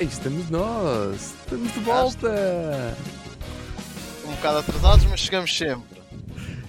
[0.00, 1.34] Estamos nós!
[1.42, 2.96] Estamos de volta!
[4.26, 6.00] Um bocado atrasados, mas chegamos sempre.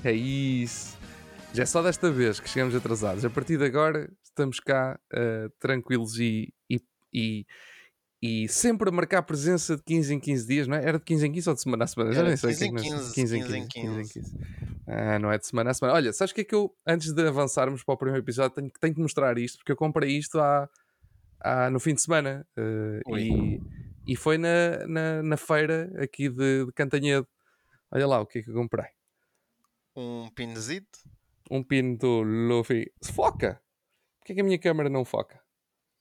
[0.03, 0.97] É isso!
[1.53, 3.23] Já é só desta vez que chegamos atrasados.
[3.23, 6.81] A partir de agora estamos cá uh, tranquilos e, e,
[7.13, 7.45] e,
[8.21, 10.83] e, sempre a marcar presença de 15 em 15 dias, não é?
[10.83, 12.11] Era de 15 em 15 ou de semana a semana?
[12.11, 12.49] Já nem sei.
[12.49, 13.67] 15 em 15, 15 em 15.
[13.67, 14.37] 15 em 15.
[14.87, 15.95] Ah, não é de semana a semana.
[15.95, 18.69] Olha, sabes o que é que eu, antes de avançarmos para o primeiro episódio, tenho,
[18.77, 20.69] tenho que mostrar isto, porque eu comprei isto há,
[21.43, 23.61] há no fim de semana uh, e,
[24.07, 27.27] e foi na, na, na feira aqui de, de, Cantanhedo.
[27.91, 28.87] Olha lá o que é que eu comprei.
[29.95, 30.99] Um pinzito?
[31.49, 32.91] Um pin do Luffy.
[33.03, 33.61] Foca!
[34.19, 35.41] Porquê é que a minha câmera não foca?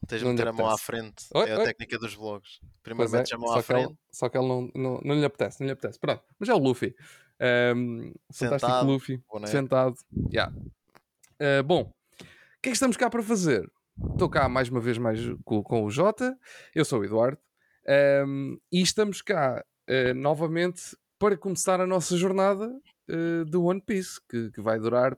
[0.06, 1.26] Tens de meter a mão à frente.
[1.34, 1.64] Oi, é a oi.
[1.64, 2.60] técnica dos vlogs.
[2.82, 3.88] Primeiro metes é, a mão à frente.
[3.88, 5.98] Ele, só que ele não, não, não lhe apetece, não lhe apetece.
[5.98, 6.94] Pronto, mas é o Luffy.
[7.74, 9.22] Um, sentado, fantástico Luffy.
[9.28, 9.50] Boneco.
[9.50, 9.96] Sentado.
[10.32, 10.54] Yeah.
[11.40, 13.70] Uh, bom, o que é que estamos cá para fazer?
[14.08, 16.38] Estou cá mais uma vez mais com, com o Jota.
[16.74, 17.38] Eu sou o Eduardo.
[18.26, 22.66] Um, e estamos cá uh, novamente para começar a nossa jornada
[23.10, 25.16] uh, do One Piece, que, que, vai durar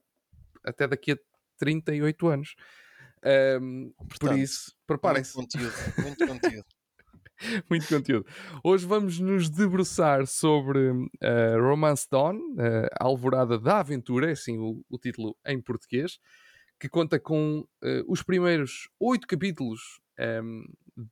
[0.65, 1.19] até daqui a
[1.59, 2.55] 38 anos.
[3.61, 5.37] Um, Portanto, por isso, preparem-se.
[5.37, 6.67] Muito conteúdo, muito conteúdo.
[7.71, 8.27] muito conteúdo.
[8.65, 12.39] Hoje vamos nos debruçar sobre uh, Romance Dawn,
[12.99, 16.19] a Alvorada da Aventura, é assim o, o título em português
[16.83, 20.65] que conta com uh, os primeiros oito capítulos um, ehm,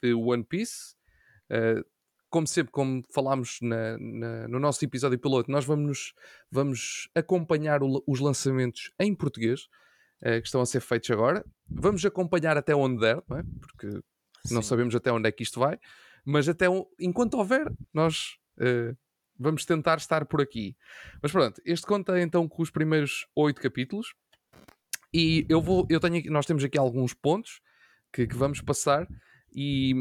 [0.02, 0.96] de One Piece.
[1.48, 1.84] Uh,
[2.28, 6.12] como sempre, como falámos na, na, no nosso episódio piloto, nós vamos,
[6.50, 9.68] vamos acompanhar o, os lançamentos em português
[10.22, 11.44] uh, que estão a ser feitos agora.
[11.68, 13.44] Vamos acompanhar até onde der, não é?
[13.60, 13.90] porque
[14.44, 14.54] Sim.
[14.54, 15.78] não sabemos até onde é que isto vai,
[16.24, 16.66] mas até
[16.98, 18.96] enquanto houver, nós uh,
[19.38, 20.76] vamos tentar estar por aqui.
[21.22, 24.16] Mas pronto, este conta então com os primeiros oito capítulos.
[25.12, 27.60] E eu vou, eu tenho, nós temos aqui alguns pontos
[28.12, 29.06] que, que vamos passar.
[29.54, 29.92] E,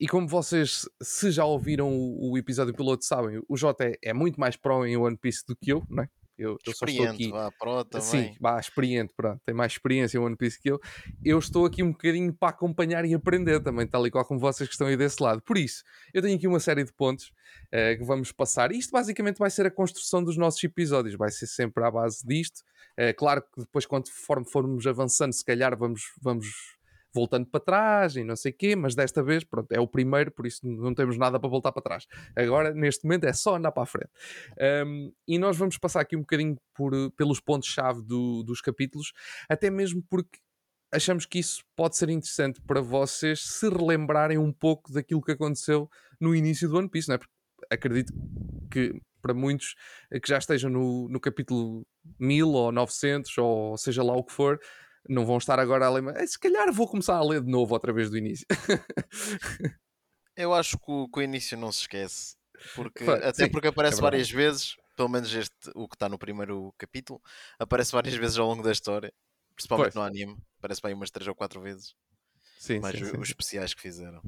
[0.00, 4.12] e, como vocês, se já ouviram o, o episódio piloto, sabem, o Jota é, é,
[4.12, 6.08] muito mais pro em One Piece do que eu, não é?
[6.38, 7.30] Eu, eu só estou aqui.
[7.30, 8.06] Vá, pro também.
[8.06, 10.80] Sim, vá, experiente, pronto, tem mais experiência em One Piece que eu.
[11.24, 14.68] Eu estou aqui um bocadinho para acompanhar e aprender também, tal e qual como vocês
[14.68, 15.42] que estão aí desse lado.
[15.42, 15.82] Por isso,
[16.14, 17.32] eu tenho aqui uma série de pontos
[17.66, 18.70] uh, que vamos passar.
[18.70, 22.62] Isto basicamente vai ser a construção dos nossos episódios, vai ser sempre à base disto.
[22.96, 26.77] É claro que depois, conforme formos avançando, se calhar vamos, vamos
[27.18, 30.30] voltando para trás e não sei o quê, mas desta vez, pronto, é o primeiro,
[30.30, 32.06] por isso não temos nada para voltar para trás.
[32.36, 34.10] Agora, neste momento, é só andar para a frente.
[34.86, 39.12] Um, e nós vamos passar aqui um bocadinho por, pelos pontos-chave do, dos capítulos,
[39.48, 40.38] até mesmo porque
[40.92, 45.90] achamos que isso pode ser interessante para vocês se relembrarem um pouco daquilo que aconteceu
[46.20, 47.18] no início do One Piece, não é?
[47.18, 47.32] Porque
[47.70, 48.12] acredito
[48.70, 49.74] que para muitos
[50.22, 51.86] que já estejam no, no capítulo
[52.18, 54.58] 1000 ou 900 ou seja lá o que for,
[55.08, 57.92] não vão estar agora a ler, se calhar vou começar a ler de novo outra
[57.92, 58.46] vez do início.
[60.36, 62.36] Eu acho que o, que o, início não se esquece,
[62.76, 66.16] porque, até sim, porque aparece é várias vezes, pelo menos este, o que está no
[66.16, 67.20] primeiro capítulo,
[67.58, 69.12] aparece várias vezes ao longo da história,
[69.56, 69.96] principalmente pois.
[69.96, 71.92] no anime, aparece bem umas 3 ou 4 vezes.
[72.58, 73.20] Sim, mais sim, os, sim.
[73.20, 74.22] especiais que fizeram.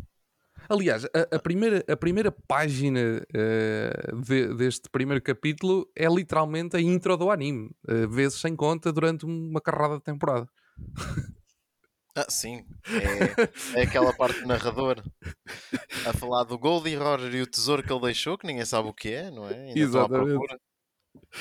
[0.69, 6.80] Aliás, a, a, primeira, a primeira página uh, de, deste primeiro capítulo é literalmente a
[6.80, 10.48] intro do anime, uh, vezes sem conta, durante uma carrada de temporada.
[12.16, 12.64] Ah, sim,
[13.74, 15.00] é, é aquela parte do narrador
[16.04, 18.92] a falar do Goldie Roger e o tesouro que ele deixou, que ninguém sabe o
[18.92, 19.54] que é, não é?
[19.54, 20.60] Ainda Exatamente.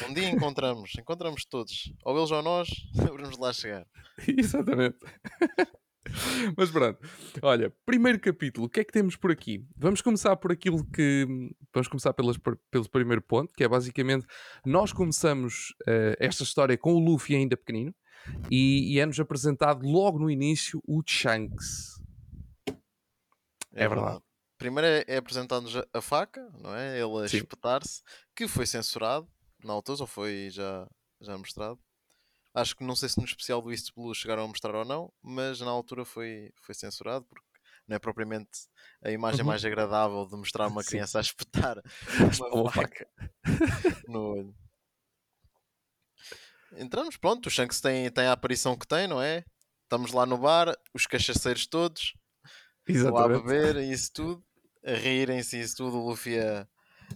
[0.08, 3.86] Um dia encontramos, encontramos todos, ou eles ou nós, vamos lá chegar.
[4.28, 4.98] Exatamente.
[6.58, 7.00] Mas pronto,
[7.42, 9.66] olha, primeiro capítulo, o que é que temos por aqui?
[9.76, 11.28] Vamos começar por aquilo que.
[11.74, 12.38] Vamos começar pelas,
[12.72, 14.26] pelo primeiro ponto, que é basicamente
[14.66, 17.94] nós começamos uh, esta história com o Luffy ainda pequenino
[18.50, 22.02] e, e é-nos apresentado logo no início o Shanks.
[23.74, 24.00] É, é verdade.
[24.00, 24.24] verdade.
[24.58, 27.00] Primeiro é, é apresentado-nos a faca, não é?
[27.00, 28.04] Ele a espetar-se,
[28.36, 29.28] que foi censurado
[29.64, 30.88] na altura, ou foi já,
[31.22, 31.80] já mostrado.
[32.54, 35.14] Acho que não sei se no especial do East Blue chegaram a mostrar ou não,
[35.22, 37.48] mas na altura foi, foi censurado porque
[37.88, 38.68] não é propriamente
[39.04, 39.48] a imagem uhum.
[39.48, 41.82] mais agradável de mostrar uma criança a espetar
[42.52, 43.08] uma faca
[44.08, 44.56] no olho.
[46.78, 49.44] Entramos, pronto, o Shanks tem, tem a aparição que tem, não é?
[49.84, 52.14] Estamos lá no bar, os cachaceiros todos,
[52.88, 54.44] lá a beber e isso tudo,
[54.86, 56.68] a rirem-se e isso tudo, o Luffy a,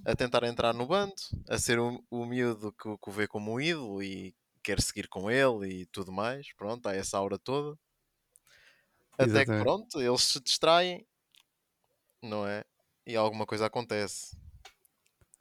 [0.05, 1.13] a tentar entrar no bando,
[1.47, 5.07] a ser o, o miúdo que, que o vê como um ídolo e quer seguir
[5.07, 6.51] com ele e tudo mais.
[6.53, 7.77] Pronto, há essa aura toda.
[9.13, 9.57] Até Exatamente.
[9.59, 11.05] que pronto, eles se distraem,
[12.21, 12.63] não é?
[13.05, 14.35] E alguma coisa acontece.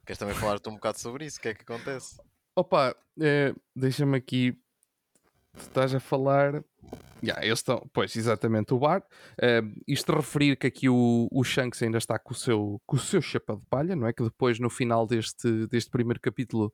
[0.04, 1.38] Queres também falar-te um bocado sobre isso?
[1.38, 2.20] O que é que acontece?
[2.54, 4.54] Opa, é, deixa-me aqui
[5.56, 6.62] estás a falar.
[7.25, 9.02] Yeah, eles estão, pois, exatamente, o bar.
[9.38, 12.99] Uh, isto referir que aqui o, o Shanks ainda está com o, seu, com o
[12.99, 14.12] seu chapéu de palha, não é?
[14.12, 16.66] Que depois, no final deste, deste primeiro capítulo,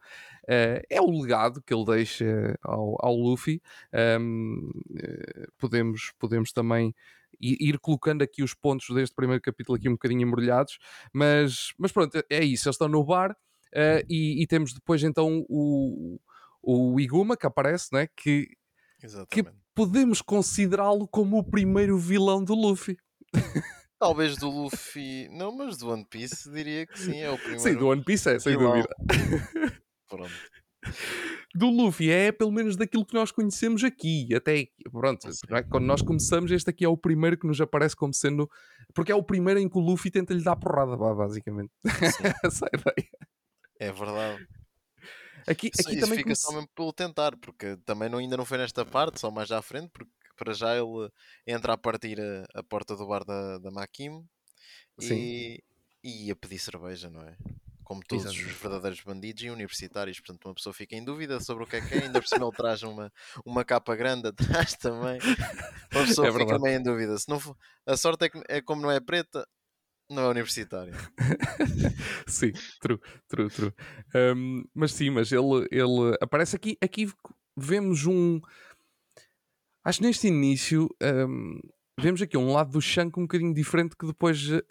[0.44, 3.60] uh, é o legado que ele deixa ao, ao Luffy.
[4.18, 6.94] Um, uh, podemos, podemos também
[7.38, 10.78] ir colocando aqui os pontos deste primeiro capítulo aqui um bocadinho embrulhados,
[11.12, 13.36] mas, mas pronto, é isso, eles estão no bar
[14.08, 16.20] e, e, temos depois então o,
[16.62, 18.08] o Iguma que aparece, né?
[18.16, 18.48] que,
[19.30, 19.44] que
[19.74, 22.96] podemos considerá-lo como o primeiro vilão do Luffy.
[23.98, 27.60] Talvez do Luffy, não, mas do One Piece diria que sim, é o primeiro.
[27.60, 28.74] Sim, do One Piece é, sem vilão.
[28.74, 28.94] dúvida.
[30.08, 30.32] Pronto.
[31.54, 34.32] Do Luffy é pelo menos daquilo que nós conhecemos aqui.
[34.34, 35.62] Até pronto, é?
[35.64, 38.48] quando nós começamos, este aqui é o primeiro que nos aparece como sendo.
[38.94, 41.70] Porque é o primeiro em que o Luffy tenta lhe dar porrada, basicamente.
[42.44, 43.27] Essa é a ideia.
[43.78, 44.46] É verdade.
[45.46, 46.42] Aqui, aqui isso, também fica comece...
[46.42, 49.62] só mesmo pelo tentar, porque também não, ainda não foi nesta parte, só mais à
[49.62, 51.10] frente, porque para já ele
[51.46, 54.24] entra a partir a, a porta do bar da, da Makim
[55.00, 55.62] e,
[56.02, 57.36] e ia pedir cerveja, não é?
[57.82, 61.66] Como todos os verdadeiros bandidos e universitários, portanto uma pessoa fica em dúvida sobre o
[61.66, 63.10] que é que é, ainda por cima ele traz uma,
[63.46, 65.18] uma capa grande atrás também,
[65.94, 67.16] uma pessoa é fica meio em dúvida.
[67.16, 69.48] Se não for, a sorte é que é como não é preta,
[70.10, 70.94] não é universitário.
[72.26, 73.74] sim, true, true, true.
[74.14, 76.78] Um, mas sim, mas ele, ele aparece aqui.
[76.80, 77.10] Aqui
[77.56, 78.40] vemos um.
[79.84, 81.60] Acho que neste início um,
[82.00, 84.48] vemos aqui um lado do Shank um bocadinho diferente que depois.
[84.50, 84.62] Uh,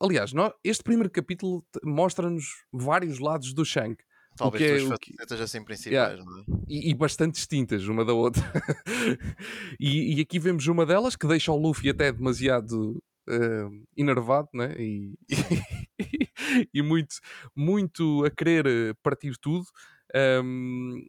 [0.00, 4.02] aliás, nós, este primeiro capítulo mostra-nos vários lados do Shank.
[4.36, 6.44] Talvez é, duas facetas assim principais, yeah, não é?
[6.68, 8.42] E, e, bastante distintas uma da outra.
[9.80, 14.74] e, e, aqui vemos uma delas que deixa o Luffy até demasiado uh, enervado né?
[14.78, 15.38] e, e,
[16.74, 17.16] e, muito,
[17.54, 19.66] muito a querer eh, partir tudo.
[20.42, 21.06] Um,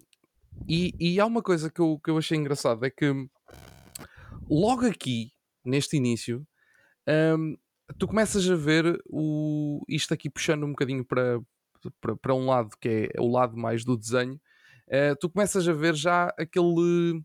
[0.68, 3.06] e, e há uma coisa que eu, que eu achei engraçado: é que
[4.50, 5.32] logo aqui,
[5.64, 6.46] neste início,
[7.38, 7.56] um,
[7.98, 11.40] tu começas a ver o, isto aqui puxando um bocadinho para,
[12.02, 14.40] para, para um lado que é o lado mais do desenho.
[14.88, 17.24] Uh, tu começas a ver já aquele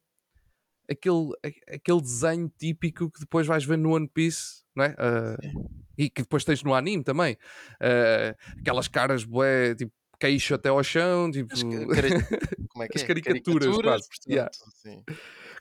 [0.90, 1.30] aquele,
[1.68, 4.90] aquele desenho típico que depois vais ver no One Piece não é?
[4.90, 7.34] Uh, e que depois tens no anime também.
[7.74, 11.52] Uh, aquelas caras bué, tipo, queixo até ao chão, tipo...
[11.52, 11.62] As,
[12.68, 13.00] como é que é?
[13.00, 14.50] As caricaturas, caricaturas portanto, yeah.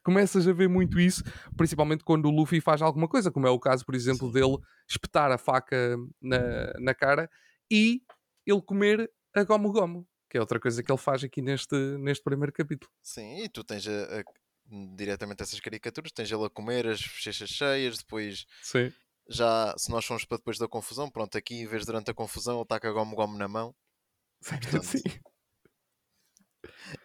[0.04, 1.24] Começas a ver muito isso,
[1.56, 4.33] principalmente quando o Luffy faz alguma coisa, como é o caso, por exemplo, sim.
[4.33, 4.57] dele
[4.88, 7.30] espetar a faca na, na cara
[7.71, 8.01] e
[8.45, 12.24] ele comer a gomo gomo, que é outra coisa que ele faz aqui neste, neste
[12.24, 12.92] primeiro capítulo.
[13.01, 14.24] Sim, e tu tens a, a
[14.95, 18.92] diretamente essas caricaturas, tens ele a comer as bochechas cheias, depois Sim
[19.27, 22.55] já se nós formos para depois da confusão, pronto, aqui em vez durante a confusão
[22.55, 23.75] ele está com a gomo gomo na mão.
[24.47, 25.01] Portanto, Sim.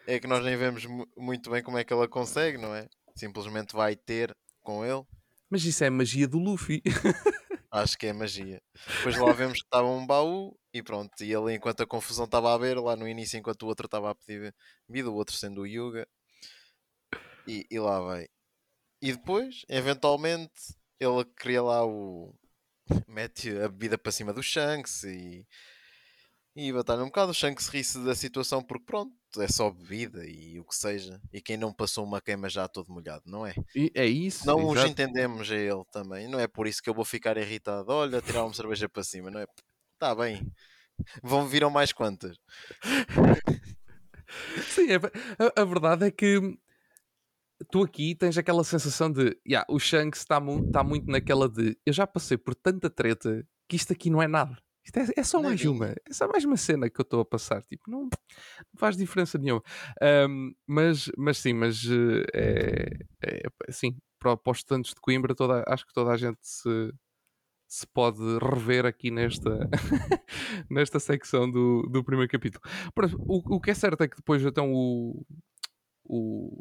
[0.06, 0.84] É que nós nem vemos
[1.16, 2.88] muito bem como é que ela consegue, não é?
[3.16, 5.04] Simplesmente vai ter com ele.
[5.50, 6.82] Mas isso é magia do Luffy.
[7.70, 8.62] Acho que é magia.
[8.96, 11.12] Depois lá vemos que estava um baú e pronto.
[11.22, 14.10] E ele, enquanto a confusão estava a ver, lá no início, enquanto o outro estava
[14.10, 14.54] a pedir
[14.88, 16.06] vida, o outro sendo o Yuga.
[17.46, 18.26] E, e lá vai.
[19.02, 22.34] E depois, eventualmente, ele cria lá o.
[23.06, 25.46] mete a bebida para cima do Shanks e.
[26.56, 27.30] E batalha um bocado.
[27.30, 31.20] O Shanks ri-se da situação porque, pronto, é só bebida e o que seja.
[31.32, 33.54] E quem não passou uma queima já todo molhado, não é?
[33.76, 34.44] E é isso.
[34.44, 34.72] Não exato.
[34.72, 36.26] os entendemos a ele também.
[36.26, 37.92] Não é por isso que eu vou ficar irritado.
[37.92, 39.46] Olha, tirar uma cerveja para cima, não é?
[39.94, 40.52] Está bem.
[41.22, 42.36] Vão viram mais quantas?
[44.68, 46.58] Sim, é, a, a, verdade é que
[47.70, 51.76] tu aqui tens aquela sensação de yeah, o Shanks está mu tá muito naquela de
[51.84, 54.56] eu já passei por tanta treta que isto aqui não é nada.
[54.84, 57.24] Isto é, é só mais uma, é só mais uma cena que eu estou a
[57.24, 57.62] passar.
[57.62, 58.10] Tipo, não, não,
[58.78, 59.62] faz diferença nenhuma.
[60.28, 65.34] Um, mas, mas sim, mas uh, é, é, assim, para, para os estudantes de Coimbra,
[65.34, 66.90] toda, acho que toda a gente se,
[67.68, 69.68] se pode rever aqui nesta,
[70.70, 72.62] nesta secção do, do primeiro capítulo.
[73.26, 75.22] O, o que é certo é que depois então o,
[76.02, 76.58] o,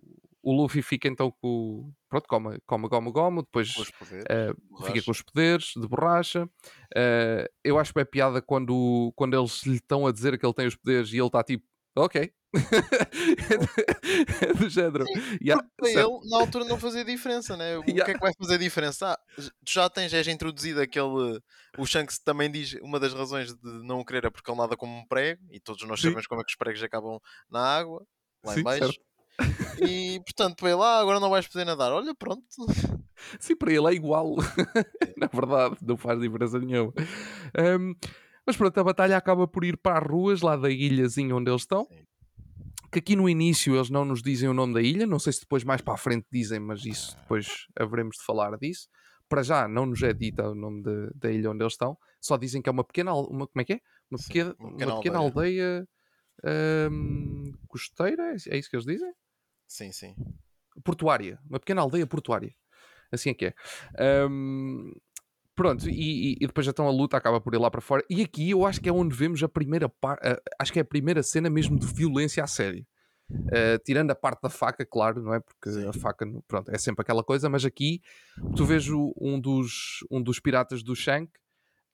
[0.48, 1.92] o Luffy fica então com.
[2.08, 6.46] Pronto, come, come gomo gomo, depois uh, fica com os poderes de borracha.
[6.46, 10.54] Uh, eu acho que é piada quando, quando eles lhe estão a dizer que ele
[10.54, 11.66] tem os poderes e ele está tipo,
[11.98, 12.32] ok.
[14.42, 15.04] é do género.
[15.44, 17.76] Yeah, para ele, na altura, não fazia diferença, né?
[17.80, 18.06] O yeah.
[18.06, 19.12] que é que vai fazer diferença?
[19.12, 21.42] Ah, tu já tens, és introduzido aquele.
[21.78, 24.98] O Shanks também diz uma das razões de não querer é porque ele nada como
[24.98, 26.08] um prego, e todos nós Sim.
[26.08, 27.20] sabemos como é que os pregos acabam
[27.52, 28.08] na água,
[28.46, 28.86] lá Sim, em baixo.
[28.86, 29.08] Certo.
[29.88, 31.92] E portanto, ele, ah, agora não vais poder nadar.
[31.92, 32.44] Olha, pronto.
[33.40, 34.36] Sim, para ele é igual.
[35.18, 36.94] Na verdade, não faz diferença nenhuma.
[37.80, 37.94] Um,
[38.46, 41.62] mas pronto, a batalha acaba por ir para as ruas lá da ilhazinha onde eles
[41.62, 41.88] estão.
[42.92, 45.42] que aqui no início eles não nos dizem o nome da ilha, não sei se
[45.42, 48.88] depois mais para a frente dizem, mas isso depois haveremos de falar disso.
[49.30, 52.38] Para já não nos é dita o nome de, da ilha onde eles estão, só
[52.38, 53.80] dizem que é uma pequena, uma, como é que é?
[54.10, 55.88] Uma, Sim, pequena, uma uma pequena pequena aldeia,
[56.90, 59.12] hum, costeira, é isso que eles dizem?
[59.68, 60.16] Sim, sim.
[60.84, 62.54] Portuária, uma pequena aldeia portuária.
[63.12, 63.54] Assim é que é.
[64.30, 64.92] Hum,
[65.56, 68.04] pronto, e, e- depois então a luta acaba por ir lá para fora.
[68.10, 70.22] E aqui eu acho que é onde vemos a primeira parte,
[70.60, 72.86] acho que é a primeira cena mesmo de violência a sério.
[73.30, 75.40] Uh, tirando a parte da faca, claro, não é?
[75.40, 75.88] Porque Sim.
[75.88, 78.02] a faca, pronto, é sempre aquela coisa, mas aqui
[78.56, 81.32] tu vês o- um dos, um dos piratas do Shank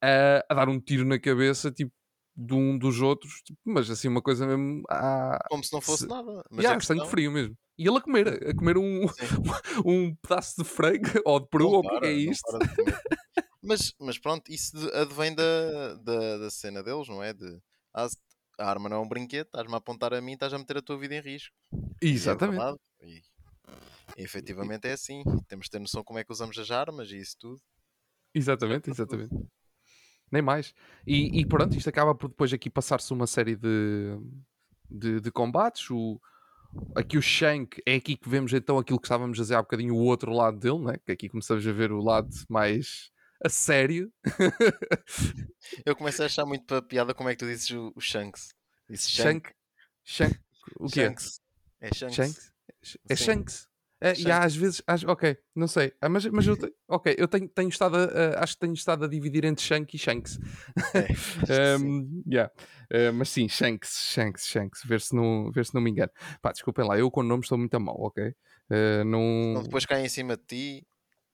[0.03, 1.91] uh, a dar um tiro na cabeça, tipo,
[2.35, 4.83] de um dos outros, tipo, mas assim, uma coisa mesmo.
[4.89, 6.43] ah, Como se não fosse Se- nada.
[6.49, 7.55] Mas yeah, a sangue frio mesmo.
[7.77, 9.05] E ele a comer, a comer um,
[9.85, 12.59] um pedaço de frango ou de peru, ou o que é é isto?
[13.61, 17.33] mas, mas pronto, isso advém da, da, da cena deles, não é?
[17.33, 17.59] De,
[17.93, 18.07] ah,
[18.59, 20.81] a arma não é um brinquedo, estás-me a apontar a mim, estás a meter a
[20.81, 21.55] tua vida em risco.
[22.01, 22.79] E é Exatamente.
[23.01, 23.21] E,
[24.17, 25.23] e efetivamente é assim.
[25.47, 27.61] Temos de ter noção como é que usamos as armas e isso tudo.
[28.33, 29.35] Exatamente, exatamente.
[30.31, 30.73] Nem mais.
[31.05, 34.17] E, e pronto, isto acaba por depois aqui passar-se uma série de,
[34.89, 35.89] de, de combates.
[35.91, 36.19] O,
[36.95, 39.95] aqui o Shank é aqui que vemos então aquilo que estávamos a dizer há bocadinho,
[39.95, 40.97] o outro lado dele, né?
[41.05, 43.11] que aqui começamos a ver o lado mais
[43.43, 44.11] a sério.
[45.85, 48.53] Eu começo a achar muito para piada como é que tu dizes o, o Shanks.
[48.89, 49.49] Disse Shank.
[50.03, 50.33] Shank.
[50.33, 50.39] Shank.
[50.79, 51.05] O que é?
[51.05, 51.41] Shanks.
[51.81, 52.15] É Shanks.
[52.15, 52.53] Shanks?
[53.09, 53.15] É.
[53.15, 53.72] Shanks.
[54.03, 57.15] É, e há às vezes, às- ok, não sei, Ah, mas, mas eu, te- ok,
[57.17, 60.38] eu tenho, tenho estado a, acho que tenho estado a dividir entre Shank e Shanks.
[60.93, 61.07] É.
[61.79, 62.51] Um, yeah.
[62.91, 66.12] Uh, mas sim, Shanks, Shanks, Shanks, ver se não, ver se não me engano.
[66.41, 68.24] Pá, desculpem lá, eu com nomes estou muito a mal, ok?
[68.27, 69.51] Uh, não...
[69.51, 70.88] Então depois cai em cima de ti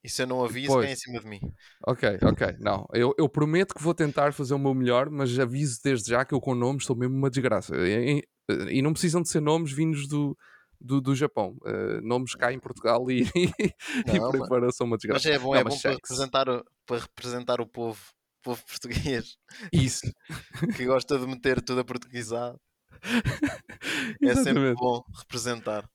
[0.03, 0.85] e se eu não aviso, Pois.
[0.85, 1.39] cai em cima de mim.
[1.87, 2.85] Ok, ok, não.
[2.93, 6.33] Eu, eu prometo que vou tentar fazer o meu melhor, mas aviso desde já que
[6.33, 7.75] eu com nomes estou mesmo uma desgraça.
[7.75, 8.23] E, e-
[8.77, 10.35] e não precisam de ser nomes vindos do,
[10.79, 11.57] do, do Japão.
[11.63, 13.47] Uh, nomes cá em Portugal e, e,
[14.07, 15.27] Não, por aí mas- fora são uma desgraça.
[15.29, 17.99] Mas é bom, Não, é bom para representar, o, para representar o povo,
[18.39, 19.35] o povo português
[19.73, 20.01] Isso.
[20.77, 22.59] que gosta de meter tudo a portuguesado.
[24.21, 25.89] É sempre bom representar.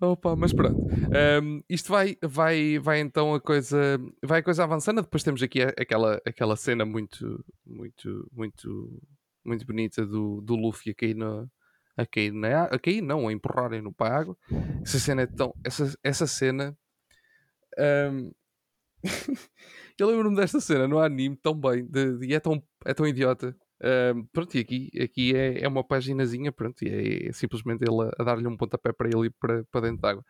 [0.00, 0.76] Opa, mas pronto.
[1.14, 5.00] Ahm, isto vai, vai, vai então a coisa, vai a coisa avançando.
[5.02, 9.02] Depois temos aqui aquela, aquela cena muito, muito, muito,
[9.44, 11.46] muito bonita do, do Luffy a cair na,
[11.96, 14.36] a cair na, a cair não, a empurrarem no para a água.
[14.84, 16.76] Essa cena é tão, essa, essa cena.
[17.78, 18.30] ahm,
[19.98, 23.06] eu lembro-me desta cena no anime tão bem de- de- e é tão, é tão
[23.06, 23.56] idiota.
[23.82, 28.02] Ahm, pronto, e aqui, aqui é, é uma paginazinha, pronto, e é, é simplesmente ele
[28.02, 30.24] a, a dar-lhe um pontapé para ele ir para, para dentro d'água.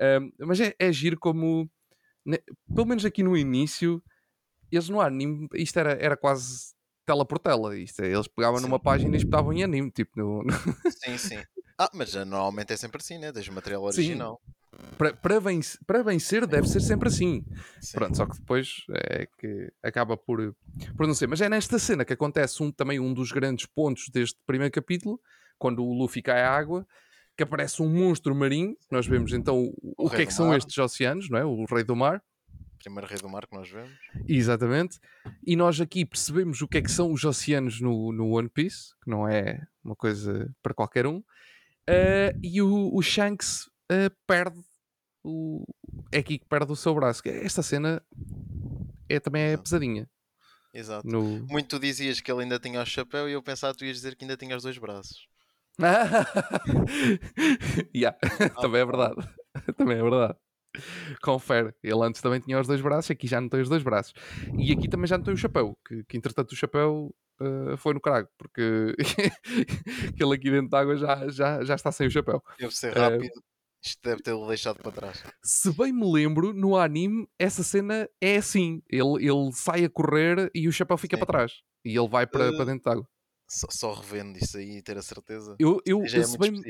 [0.00, 1.70] Ahm, mas é, é giro como,
[2.26, 2.42] ne-
[2.74, 4.02] pelo menos aqui no início,
[4.72, 6.74] eles no anime, isto era, era quase
[7.10, 7.76] tela por tela.
[7.76, 8.64] Isto é, eles pegavam Sim.
[8.66, 10.44] numa página e espetavam em anime, tipo, no,
[11.04, 11.42] Sim, sim.
[11.78, 13.32] Ah, mas já normalmente é sempre assim, né?
[13.32, 14.40] Tens o material original.
[14.96, 17.44] para, para, vencer, para vencer deve ser sempre assim.
[17.80, 17.92] Sim.
[17.94, 20.54] Pronto, só que depois é que acaba por,
[20.96, 21.26] por não ser.
[21.26, 25.18] Mas é nesta cena que acontece um, também um dos grandes pontos deste primeiro capítulo,
[25.58, 26.86] quando o Luffy cai à água,
[27.36, 28.76] que aparece um monstro marinho.
[28.90, 30.58] Nós vemos então o, O que é que do são mar.
[30.58, 31.44] estes oceanos, não é?
[31.44, 32.22] O rei do mar.
[32.82, 33.92] Primeiro rei do mar que nós vemos.
[34.26, 34.98] Exatamente.
[35.46, 38.94] E nós aqui percebemos o que é que são os oceanos no, no One Piece,
[39.04, 41.22] que não é uma coisa para qualquer um.
[41.86, 44.60] Eh, e o, o Shanks eh, perde
[45.22, 45.64] o.
[46.10, 47.22] É aqui que perde o seu braço.
[47.26, 48.02] Esta cena
[49.08, 49.62] é, também é Exato.
[49.64, 50.08] pesadinha.
[50.72, 51.06] Exato.
[51.06, 51.46] No...
[51.46, 53.96] Muito tu dizias que ele ainda tinha o chapéu e eu pensava que tu ias
[53.96, 55.28] dizer que ainda tinha os dois braços.
[57.94, 58.16] yeah,
[58.60, 59.28] também é verdade.
[59.76, 60.34] também é verdade.
[61.22, 61.72] Confere.
[61.82, 64.12] Ele antes também tinha os dois braços, aqui já não tem os dois braços.
[64.58, 67.94] E aqui também já não tem o chapéu, que, que entretanto o chapéu eh, foi
[67.94, 68.94] no carago, porque
[70.16, 72.42] que ele aqui dentro d'água já, já, já está sem o chapéu.
[72.58, 73.42] Deve ser Eh, rápido.
[73.82, 75.24] Isto deve tê-lo deixado para trás.
[75.42, 80.50] Se bem me lembro, no anime, essa cena é assim: ele, ele sai a correr
[80.54, 81.20] e o chapéu fica Sim.
[81.24, 81.52] para trás.
[81.82, 83.08] E ele vai para, Eh, para dentro d'água.
[83.48, 85.56] Só, só revendo isso aí e ter a certeza.
[85.58, 86.60] Eu, eu, Já é se bem.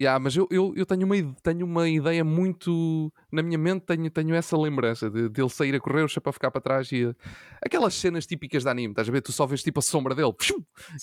[0.00, 3.12] Yeah, mas eu, eu, eu tenho, uma, tenho uma ideia muito.
[3.32, 6.32] Na minha mente, tenho, tenho essa lembrança de, de ele sair a correr, o chapéu
[6.32, 7.12] ficar para trás e.
[7.60, 9.22] Aquelas cenas típicas de anime, estás a ver?
[9.22, 10.32] Tu só vês tipo a sombra dele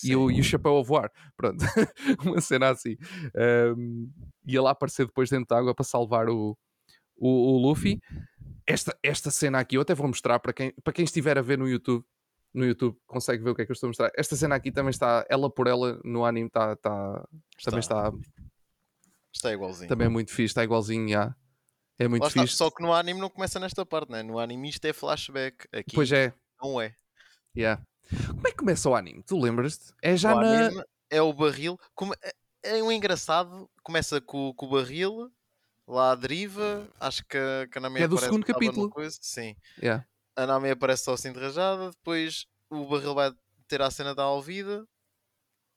[0.02, 1.12] e, o, e o chapéu a voar.
[1.36, 1.62] Pronto,
[2.24, 2.96] uma cena assim.
[3.76, 4.10] Um,
[4.46, 6.56] e ele aparecer depois dentro da água para salvar o,
[7.18, 8.00] o, o Luffy.
[8.66, 11.58] Esta, esta cena aqui, eu até vou mostrar para quem, para quem estiver a ver
[11.58, 12.02] no YouTube.
[12.54, 14.10] No YouTube consegue ver o que é que eu estou a mostrar.
[14.16, 17.28] Esta cena aqui também está, ela por ela, no anime, está, está,
[17.62, 18.10] também está
[19.36, 19.88] Está igualzinho.
[19.88, 21.34] também é muito fixe, está igualzinho, já.
[21.98, 22.56] É muito Lá está, fixe.
[22.56, 24.22] Só que no anime não começa nesta parte, né?
[24.22, 25.66] No anime isto é flashback.
[25.72, 26.94] Aqui Pois é, não é.
[27.56, 27.82] yeah.
[28.28, 29.22] Como é que começa o anime?
[29.22, 29.92] Tu lembras-te?
[30.02, 30.84] É já o na.
[31.10, 31.78] é o barril.
[31.94, 32.14] Como...
[32.22, 35.30] É, é um engraçado, começa com, com o barril,
[35.86, 37.38] lá à deriva, acho que,
[37.70, 38.90] que a Nami é do segundo capítulo.
[39.20, 39.54] sim.
[39.78, 40.06] Yeah.
[40.34, 43.32] A Nami aparece só assim de rajada, depois o barril vai
[43.68, 44.86] ter a cena da Alvida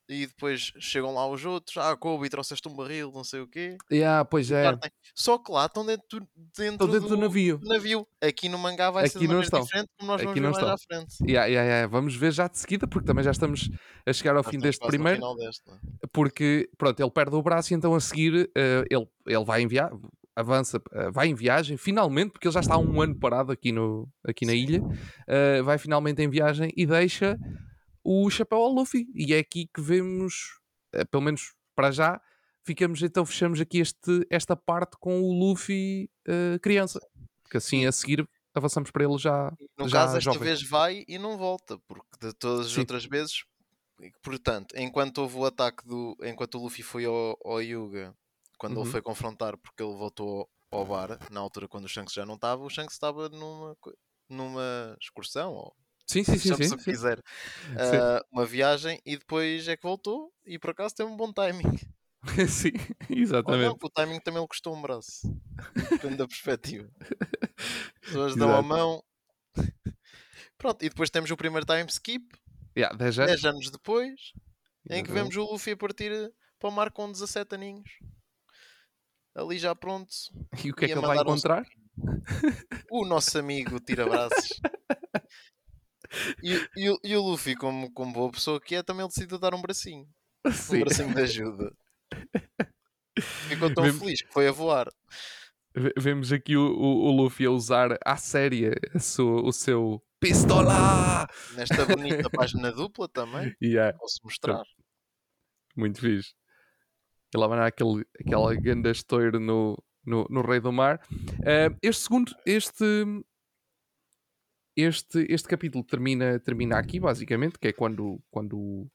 [0.10, 3.78] e depois chegam lá os outros, ah, Kobe, trouxeste um barril, não sei o quê.
[3.92, 4.76] Yeah, pois é.
[5.16, 7.60] Só que lá estão dentro, dentro, Estão dentro do navio.
[7.64, 8.08] navio.
[8.22, 9.62] Aqui no mangá vai ser Aqui de não estão.
[9.62, 10.74] diferente, como nós Aqui vamos ver não mais estão.
[10.74, 11.16] à frente.
[11.24, 11.88] Yeah, yeah, yeah.
[11.88, 13.70] Vamos ver já de seguida, porque também já estamos
[14.06, 15.22] a chegar ao fim deste primeiro.
[15.36, 15.80] deste, não é?
[16.12, 19.92] porque pronto, ele perde o braço e então a seguir eh, ele, ele vai enviar,
[20.36, 23.72] avança, eh, vai em viagem, finalmente, porque ele já está há um ano parado aqui,
[23.72, 24.58] no, aqui na Sim.
[24.58, 24.82] ilha,
[25.28, 27.38] eh, vai finalmente em viagem e deixa
[28.10, 29.08] o chapéu ao Luffy.
[29.16, 30.34] E é aqui que vemos,
[30.94, 32.20] eh, pelo menos para já,
[32.66, 37.00] ficamos então, fechamos aqui este, esta parte com o Luffy eh, criança.
[37.44, 40.40] Porque assim a seguir avançamos para ele já, No já caso, esta jovem.
[40.40, 42.80] vez vai e não volta, porque de todas as Sim.
[42.82, 43.44] outras vezes,
[44.24, 46.16] portanto, enquanto houve o ataque do.
[46.24, 48.16] Enquanto o Luffy foi ao, ao Yuga,
[48.58, 48.84] quando Uhum.
[48.84, 52.36] ele foi confrontar, porque ele voltou ao bar, na altura quando o Shanks já não
[52.36, 53.76] estava, o Shanks estava numa,
[54.30, 55.76] numa excursão, ou
[56.12, 57.22] Sim, sim, sim, sim, o que quiser,
[57.78, 61.78] ah, uma viagem, e depois é que voltou, e por acaso teve um bom timing.
[62.50, 62.74] Sim,
[63.08, 63.78] não, exatamente.
[63.78, 65.22] que o timing também lhe custou um braço.
[65.90, 66.90] Depende da perspectiva.
[67.00, 69.02] As pessoas dão a mão.
[70.58, 72.28] Pronto, e depois temos o primeiro time skip,
[72.78, 73.32] Yeah, 10 anos.
[73.32, 74.34] 10 anos depois,
[74.90, 76.12] em que vemos o Luffy a partir
[76.60, 77.90] para o mar com 17 aninhos.
[79.36, 80.14] Ali já pronto.
[80.64, 81.66] E o que é que ele vai mandar um encontrar?
[82.90, 84.62] O nosso amigo tira-braços.
[86.44, 89.38] E, e, o- e o Luffy, como, como boa pessoa que é, também ele decidiu
[89.40, 90.08] dar um bracinho.
[90.46, 90.80] Um Sim.
[90.80, 91.74] bracinho de ajuda.
[93.50, 94.88] Ficou tão Vemos- feliz que foi a voar.
[95.76, 100.02] Ve- Vemos aqui o, o, o Luffy a usar à séria a sua- o seu
[100.20, 101.28] pistola!
[101.56, 103.54] Nesta bonita página dupla também.
[103.62, 104.64] Yeah, Posso mostrar.
[105.76, 106.34] muito fixe.
[107.34, 111.00] Ele mandar aquele, aquela ganda estouro no, no, no Rei do Mar.
[111.46, 112.84] Eh, este segundo, este,
[114.82, 118.90] este, este capítulo termina, termina aqui, basicamente, que é quando, quando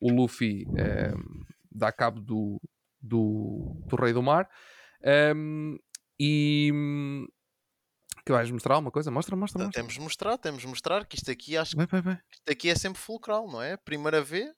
[0.00, 1.14] o, Luffy eh,
[1.70, 2.60] dá cabo do,
[3.00, 4.48] do, do Rei do Mar.
[5.02, 5.76] Ehm,
[6.18, 6.72] e
[8.28, 9.10] que vais mostrar alguma coisa?
[9.10, 9.80] Mostra, mostra, mostra.
[9.80, 12.20] Temos de mostrar, temos de mostrar que isto aqui acho que Vai, vai, vai.
[12.30, 13.76] isto aqui é sempre fulcral, não é?
[13.78, 14.52] Primeira vez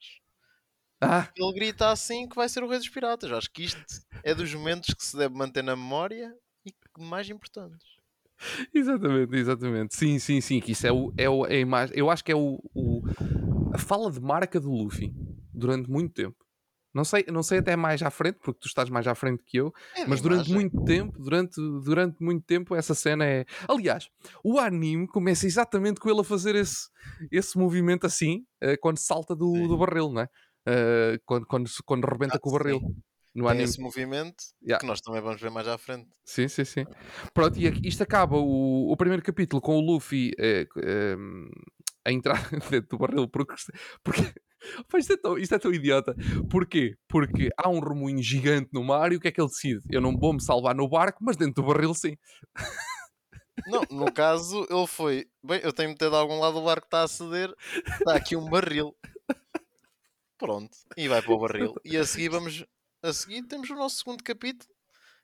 [1.01, 3.31] Ah, ele grita assim que vai ser o Rei dos Piratas.
[3.31, 3.81] Acho que isto
[4.25, 6.35] é dos momentos que se deve manter na memória
[6.67, 7.87] e mais importantes.
[8.75, 9.95] exatamente, exatamente.
[9.97, 10.61] Sim, sim, sim.
[10.61, 11.97] Que isso é, o, é, o, é a imagem.
[11.97, 13.03] Eu acho que é o, o-
[13.73, 15.15] a fala de marca do Luffy
[15.55, 16.37] durante muito tempo.
[16.95, 19.59] Não sei, não sei até mais à frente, porque tu estás mais à frente que
[19.59, 20.51] eu, É mas durante imagem.
[20.51, 23.45] muito tempo, durante, durante muito tempo, essa cena é.
[23.69, 24.09] Aliás,
[24.45, 26.89] o anime começa exatamente com ele a fazer esse,
[27.31, 30.29] esse movimento assim, eh, quando salta do, do barril, não é?
[30.67, 32.83] Eh, quando, quando, quando rebenta Ah, com o barril.
[32.83, 32.95] sim.
[33.35, 33.65] No Tem anime.
[33.65, 34.81] esse movimento Yeah.
[34.81, 36.09] que nós também vamos ver mais à frente.
[36.25, 36.85] Sim, sim, sim.
[37.33, 41.17] Pronto, e isto acaba o, o primeiro capítulo com o Luffy eh, eh,
[42.05, 42.41] a entrar
[42.71, 43.55] dentro do barril porque,
[44.03, 44.23] porque
[44.99, 46.15] isto, é tão, isto é tão idiota.
[46.51, 46.97] Porquê?
[47.09, 49.81] Porque há um remoinho gigante no mar e o que é que ele decide?
[49.91, 52.17] Eu não vou me salvar no barco, mas dentro do barril sim.
[53.67, 55.27] Não, no caso, ele foi.
[55.45, 57.55] Bem, eu tenho de ter de algum lado o barco está a ceder.
[58.01, 58.97] Está aqui um barril.
[60.39, 60.71] Pronto.
[60.97, 61.75] E vai para o barril.
[61.85, 62.65] E a seguir vamos.
[63.03, 64.71] A seguir temos o nosso segundo capítulo.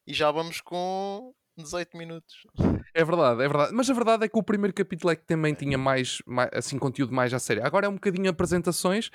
[0.06, 2.46] E já vamos com 18 minutos.
[2.94, 3.72] É verdade, é verdade.
[3.74, 6.78] Mas a verdade é que o primeiro capítulo é que também tinha mais, mais assim,
[6.78, 7.60] conteúdo mais à série.
[7.60, 9.10] Agora é um bocadinho apresentações.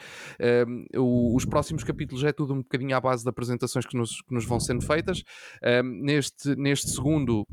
[0.95, 4.33] o- os próximos capítulos é tudo um bocadinho à base de apresentações que nos, que
[4.33, 5.23] nos vão sendo feitas.
[5.63, 7.47] Ehm, neste, neste segundo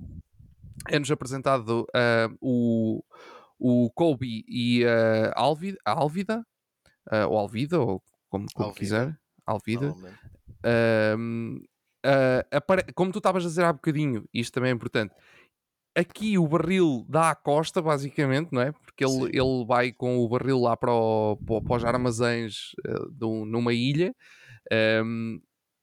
[0.91, 3.03] é-nos apresentado ah, o,
[3.59, 6.47] o Colby e a Alvida, Alvida
[7.11, 8.79] ah, ou Alvida, ou como, como Alvida.
[8.81, 9.19] quiser.
[9.47, 9.95] Alvida.
[12.95, 15.15] Como tu estavas a dizer há bocadinho, isto também é importante.
[15.97, 18.73] Aqui o barril dá à costa, basicamente, não é?
[18.73, 19.25] Porque ele, Sim.
[19.33, 22.71] ele vai com o barril lá para, o- para, os armazéns
[23.23, 24.15] um- numa ilha.
[24.73, 25.41] ahm,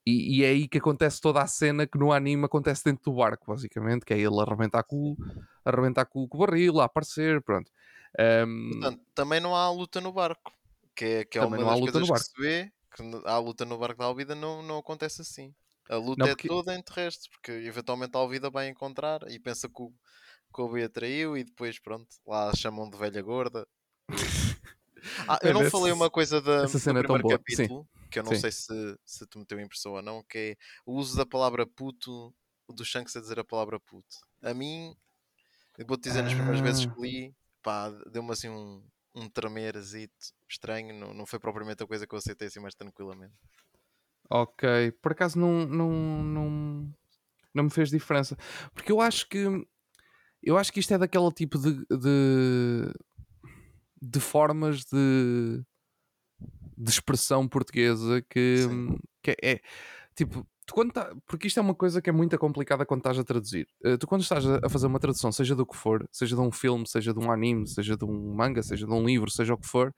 [0.07, 3.17] e, e é aí que acontece toda a cena que no anime acontece dentro do
[3.17, 5.17] barco, basicamente, que é ele arrebentar com, o-
[5.65, 7.69] arrebentar com, o- com o barril, a aparecer, pronto.
[8.19, 10.53] Ahm, Portanto, também não há luta no barco.
[10.95, 12.71] Que é, que é Também uma das coisas que se vê.
[12.95, 15.53] Que há luta no barco da Alvida não, não acontece assim.
[15.89, 19.37] A luta Não, é porque- toda em terrestre, porque eventualmente a Alvida vai encontrar e
[19.39, 19.91] pensa que o,
[20.53, 23.67] que o B atraiu e depois, pronto, lá a chamam de velha gorda.
[25.27, 27.27] Ah, eu não essa- falei uma coisa da, do é primeiro sim.
[27.29, 28.39] capítulo, que eu não Sim.
[28.39, 31.67] sei se, se tu me teu impressão ou não, que é o uso da palavra
[31.67, 32.33] puto,
[32.67, 34.15] do Shanks a dizer a palavra puto.
[34.41, 34.95] A mim,
[35.87, 36.91] vou-te dizer, nas primeiras vezes Ah.
[36.95, 38.83] que li, pá, deu-me assim um,
[39.15, 40.13] um tremerzito
[40.49, 43.33] estranho, não, não foi propriamente a coisa que eu aceitei assim mais tranquilamente.
[44.29, 45.91] Ok, por acaso não, não,
[46.23, 46.95] não,
[47.53, 48.35] não me fez diferença.
[48.73, 49.45] Porque eu acho que
[50.43, 52.93] eu acho que isto é daquele tipo de, de,
[53.99, 55.63] de formas de,
[56.77, 58.67] de expressão portuguesa que,
[59.23, 59.61] que é, é
[60.15, 63.19] tipo, tu quando tá, porque isto é uma coisa que é muito complicada quando estás
[63.19, 63.67] a traduzir.
[63.83, 66.51] Uh, tu quando estás a, fazer uma tradução, seja do que for, seja de um
[66.51, 69.57] filme, seja de um anime, seja de um manga, seja de um livro, seja o
[69.57, 69.93] que for,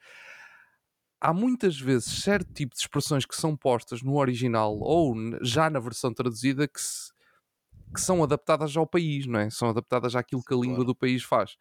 [1.19, 5.80] há muitas vezes certo tipo de expressões que são postas no original ou já na
[5.80, 7.12] versão traduzida que, se,
[7.93, 9.49] que são adaptadas ao país, não é?
[9.49, 11.56] São adaptadas àquilo que a língua do país faz.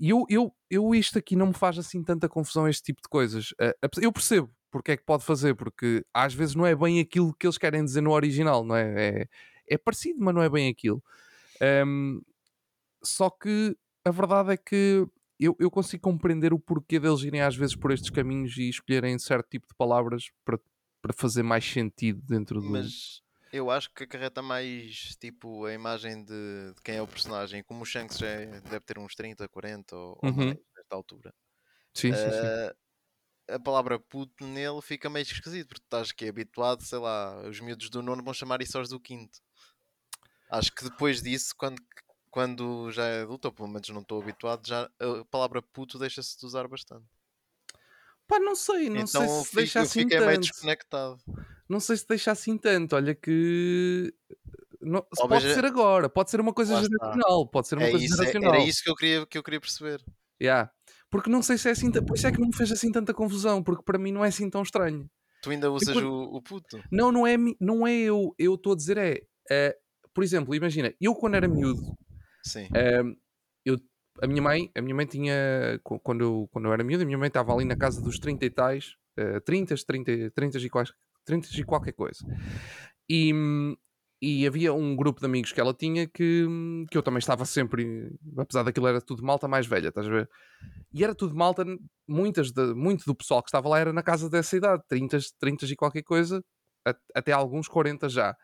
[0.00, 3.08] E eu, eu, eu isto aqui não me faz assim tanta confusão este tipo de
[3.08, 3.50] coisas.
[3.52, 7.34] Uh, eu percebo porque é que pode fazer, porque às vezes não é bem aquilo
[7.34, 9.08] que eles querem dizer no original, não é?
[9.08, 9.28] É,
[9.68, 11.02] é parecido, mas não é bem aquilo.
[11.86, 12.20] Um,
[13.02, 15.06] só que a verdade é que
[15.38, 19.18] eu, eu consigo compreender o porquê deles irem às vezes por estes caminhos e escolherem
[19.18, 20.58] certo tipo de palavras para,
[21.00, 22.68] para fazer mais sentido dentro do.
[22.68, 27.62] Mas eu acho que acarreta mais tipo a imagem de, de quem é o personagem.
[27.62, 30.30] Como o Shanks já é, deve ter uns 30, 40 ou, uhum.
[30.30, 31.34] ou mais nesta altura.
[31.94, 32.74] Sim, uh, sim, sim.
[33.48, 37.60] A palavra puto nele fica meio esquisito, porque estás que é habituado, sei lá, os
[37.60, 39.38] miúdos do nono vão chamar isso aos do quinto.
[40.50, 41.82] Acho que depois disso, quando,
[42.30, 46.38] quando já é adulto, ou pelo menos não estou habituado, já a palavra puto deixa-se
[46.38, 47.06] de usar bastante.
[48.26, 50.26] Pá, não sei, não então, sei se fico, deixa assim tanto.
[50.26, 51.18] meio desconectado.
[51.68, 52.96] Não sei se deixa assim tanto.
[52.96, 54.14] Olha que
[54.80, 58.14] não, pode ser agora, pode ser uma coisa geracional, pode ser uma é coisa isso,
[58.14, 58.54] é, geracional.
[58.54, 60.04] Era isso que eu queria, que eu queria perceber.
[60.40, 60.70] Yeah.
[61.10, 63.14] Porque não sei se é assim, por isso é que não me fez assim tanta
[63.14, 65.08] confusão, porque para mim não é assim tão estranho.
[65.42, 66.82] Tu ainda usas o, o puto?
[66.90, 68.34] Não, não é, não é eu.
[68.38, 69.76] Eu estou a dizer é, é,
[70.12, 71.80] por exemplo, imagina, eu quando era miúdo,
[72.42, 72.68] Sim.
[72.74, 73.00] É,
[73.64, 73.78] eu,
[74.22, 77.18] a minha mãe, a minha mãe tinha, quando eu, quando eu era miúdo, a minha
[77.18, 80.70] mãe estava ali na casa dos 30 e tais, uh, 30, 30, 30 e,
[81.24, 82.18] 30 e qualquer coisa.
[83.08, 83.32] E,
[84.20, 86.46] e havia um grupo de amigos que ela tinha que,
[86.90, 90.30] que eu também estava sempre, apesar daquilo era tudo malta mais velha, estás a ver?
[90.92, 91.64] E era tudo malta,
[92.06, 95.66] muitas de, muito do pessoal que estava lá era na casa dessa idade, 30, 30
[95.66, 96.44] e qualquer coisa,
[97.14, 98.36] até alguns 40 já.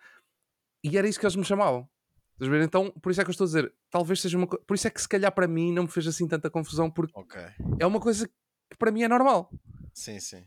[0.83, 1.89] E era isso que eles me chamavam.
[2.35, 2.65] Estás a ver?
[2.65, 4.65] Então, por isso é que eu estou a dizer, talvez seja uma coisa.
[4.65, 7.19] Por isso é que se calhar para mim não me fez assim tanta confusão, porque
[7.19, 7.47] okay.
[7.79, 9.51] é uma coisa que para mim é normal.
[9.93, 10.45] Sim, sim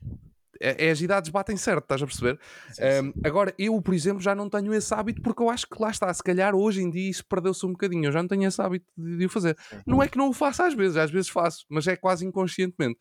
[0.60, 2.40] é, é, as idades batem certo, estás a perceber?
[2.72, 5.82] Sim, um, agora, eu, por exemplo, já não tenho esse hábito porque eu acho que
[5.82, 8.06] lá está, se calhar hoje em dia isso perdeu-se um bocadinho.
[8.06, 9.58] Eu já não tenho esse hábito de, de o fazer.
[9.70, 9.82] Sim.
[9.86, 13.00] Não é que não o faça às vezes, às vezes faço, mas é quase inconscientemente.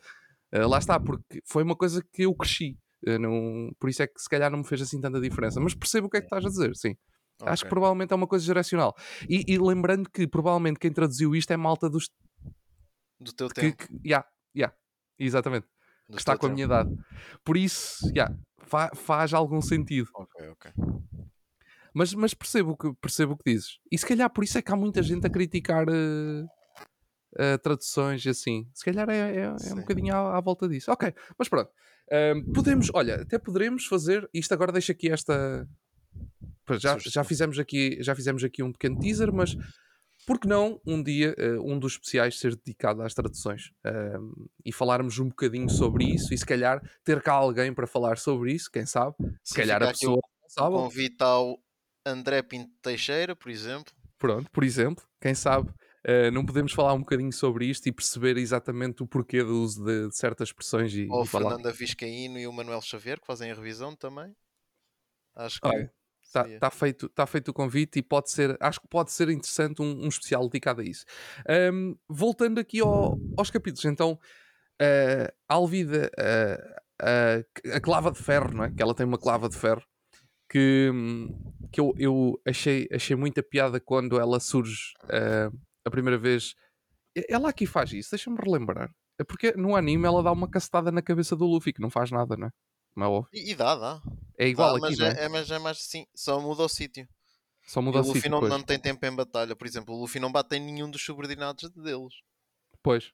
[0.54, 2.78] Uh, lá está, porque foi uma coisa que eu cresci.
[3.06, 5.60] Uh, não, por isso é que se calhar não me fez assim tanta diferença.
[5.60, 6.94] Mas percebo o que é que estás a dizer, sim.
[7.40, 7.52] Okay.
[7.52, 8.94] Acho que provavelmente é uma coisa geracional.
[9.28, 12.08] E, e, lembrando que provavelmente quem traduziu isto é malta dos.
[13.20, 13.76] Do teu que, tempo.
[13.76, 14.74] Que, yeah, yeah,
[15.18, 15.66] exatamente
[16.10, 16.90] que está com a minha idade.
[17.44, 20.08] Por isso, yeah, fa faz algum sentido.
[20.14, 20.72] Ok, ok.
[21.94, 23.78] Mas, mas percebo, que, percebo o que dizes.
[23.90, 28.22] E se calhar por isso é que há muita gente a criticar uh, uh, traduções
[28.26, 28.68] e assim.
[28.74, 30.92] Se calhar é, é, é um bocadinho à, à, volta disso.
[30.92, 31.70] Ok, mas pronto.
[32.08, 34.28] Uh, podemos, olha, até poderemos fazer.
[34.34, 35.66] Isto agora deixa aqui esta.
[36.78, 39.56] Já, já, fizemos aqui, já fizemos aqui um pequeno teaser, mas
[40.26, 43.70] porque não um dia uh, um dos especiais ser dedicado às traduções
[44.64, 48.52] e falarmos um bocadinho sobre isso e se calhar ter cá alguém para falar sobre
[48.52, 49.14] isso, quem sabe?
[49.42, 50.74] Se Sim, calhar a pessoa sabe.
[50.74, 51.58] Convite ao
[52.04, 53.92] André Pinto Teixeira, por exemplo.
[54.18, 55.70] Pronto, por exemplo, quem sabe?
[56.06, 59.84] Uh, não podemos falar um bocadinho sobre isto e perceber exatamente o porquê do uso
[59.84, 63.50] de, de certas expressões e, Ou o Fernanda Viscaíno e o Manuel Xavier que fazem
[63.50, 64.34] a revisão também.
[65.34, 65.90] Acho que.
[66.42, 69.80] Está tá feito, tá feito o convite e pode ser, acho que pode ser interessante
[69.82, 71.04] um, um especial dedicado a isso.
[71.72, 74.18] Um, voltando aqui ao, aos capítulos, então,
[74.80, 78.70] uh, Alvida, uh, uh, a clava de ferro, não é?
[78.70, 79.82] Que ela tem uma clava de ferro
[80.48, 80.90] que,
[81.72, 86.54] que eu, eu achei, achei muita piada quando ela surge uh, a primeira vez.
[87.28, 88.90] Ela aqui faz isso, deixa-me relembrar.
[89.18, 92.10] É porque no anime ela dá uma cacetada na cabeça do Luffy que não faz
[92.10, 92.50] nada, não é?
[92.94, 94.02] Como é E, e dá, dá.
[94.38, 97.08] É igual dá, aqui, mas, é, é, mas é mais assim, só muda o sítio.
[97.66, 99.94] Só muda e o, o Luffy sítio, não, não tem tempo em batalha, por exemplo,
[99.94, 102.14] o Luffy não bate em nenhum dos subordinados deles.
[102.82, 103.12] Pois.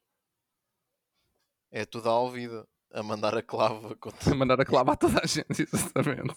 [1.70, 4.18] É tudo à vida a mandar a clava contra...
[4.30, 6.34] a mandar a clava a toda a gente, exatamente.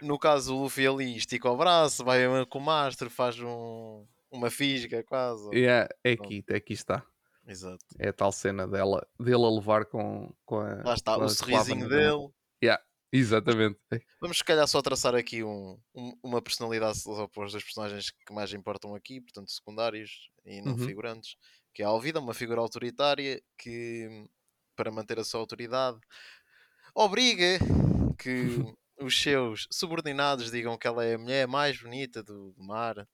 [0.00, 4.50] No caso, o Luffy ali estica o braço, vai com o mastro, faz um, uma
[4.50, 5.48] fisga quase.
[5.54, 7.04] Yeah, é aqui, é aqui está.
[7.46, 7.84] Exato.
[7.98, 10.82] É a tal cena dela, dele a levar com, com a.
[10.84, 12.28] Lá está, o sorrisinho dele.
[12.62, 12.80] Yeah,
[13.12, 13.78] exatamente.
[14.20, 18.52] Vamos, se calhar, só traçar aqui um, um, uma personalidade opôs dos personagens que mais
[18.52, 20.86] importam aqui, portanto, secundários e não uhum.
[20.86, 21.36] figurantes,
[21.74, 24.26] que é a Alvida, uma figura autoritária que,
[24.74, 25.98] para manter a sua autoridade,
[26.94, 27.58] obriga
[28.18, 28.46] que
[29.00, 33.06] os seus subordinados digam que ela é a mulher mais bonita do, do mar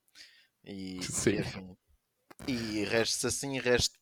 [0.65, 1.31] e, Sim.
[1.31, 1.77] e assim.
[2.47, 3.99] E reste assim, reste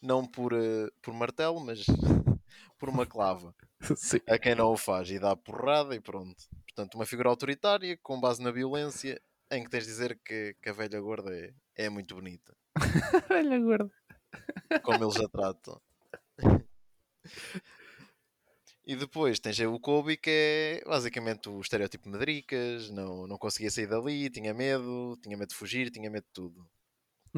[0.00, 1.84] não por, uh, por martelo, mas
[2.78, 3.54] por uma clava.
[3.96, 4.20] Sim.
[4.26, 6.36] A quem não o faz e dá porrada e pronto.
[6.66, 10.68] Portanto, uma figura autoritária com base na violência em que tens de dizer que, que
[10.68, 12.56] a velha gorda é, é muito bonita.
[13.28, 13.90] velha gorda.
[14.82, 15.80] Como eles a tratam.
[18.86, 23.70] E depois tens aí o Kobe que é basicamente o estereótipo Madricas, não, não conseguia
[23.70, 26.66] sair dali, tinha medo, tinha medo de fugir, tinha medo de tudo.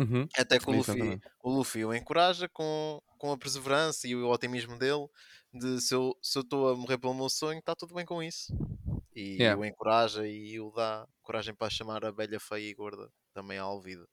[0.00, 0.26] Uhum.
[0.34, 4.78] Até que o Luffy, o Luffy o encoraja com, com a perseverança e o otimismo
[4.78, 5.06] dele
[5.52, 8.50] de se eu estou a morrer pelo meu sonho, está tudo bem com isso.
[9.14, 9.60] E yeah.
[9.60, 13.62] o encoraja e o dá coragem para chamar a velha feia e gorda também à
[13.62, 14.06] alvida.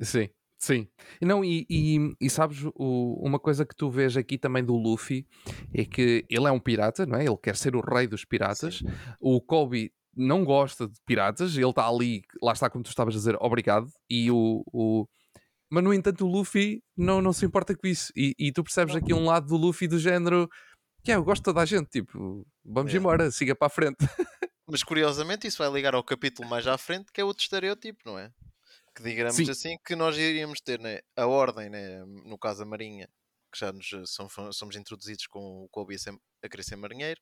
[0.00, 0.88] Sim, sim.
[1.20, 5.26] Não, e, e, e sabes, o, uma coisa que tu vês aqui também do Luffy
[5.74, 7.26] é que ele é um pirata, não é?
[7.26, 8.78] Ele quer ser o rei dos piratas.
[8.78, 8.86] Sim.
[9.20, 13.18] O Kobe não gosta de piratas, ele está ali, lá está como tu estavas a
[13.18, 13.88] dizer, obrigado.
[14.10, 15.06] E o, o...
[15.70, 18.12] Mas no entanto o Luffy não, não se importa com isso.
[18.14, 20.48] E, e tu percebes aqui um lado do Luffy do género
[21.02, 22.96] que é, eu gosto de toda a gente, tipo, vamos é.
[22.96, 23.96] embora, siga para a frente.
[24.68, 28.18] Mas curiosamente isso vai ligar ao capítulo mais à frente, que é outro estereótipo, não
[28.18, 28.30] é?
[28.94, 29.50] Que digamos Sim.
[29.50, 31.00] assim, que nós iríamos ter né?
[31.16, 32.04] a ordem, né?
[32.04, 33.08] no caso a Marinha,
[33.52, 33.90] que já nos
[34.52, 37.20] somos introduzidos com o Kobe a, ser, a querer ser marinheiro,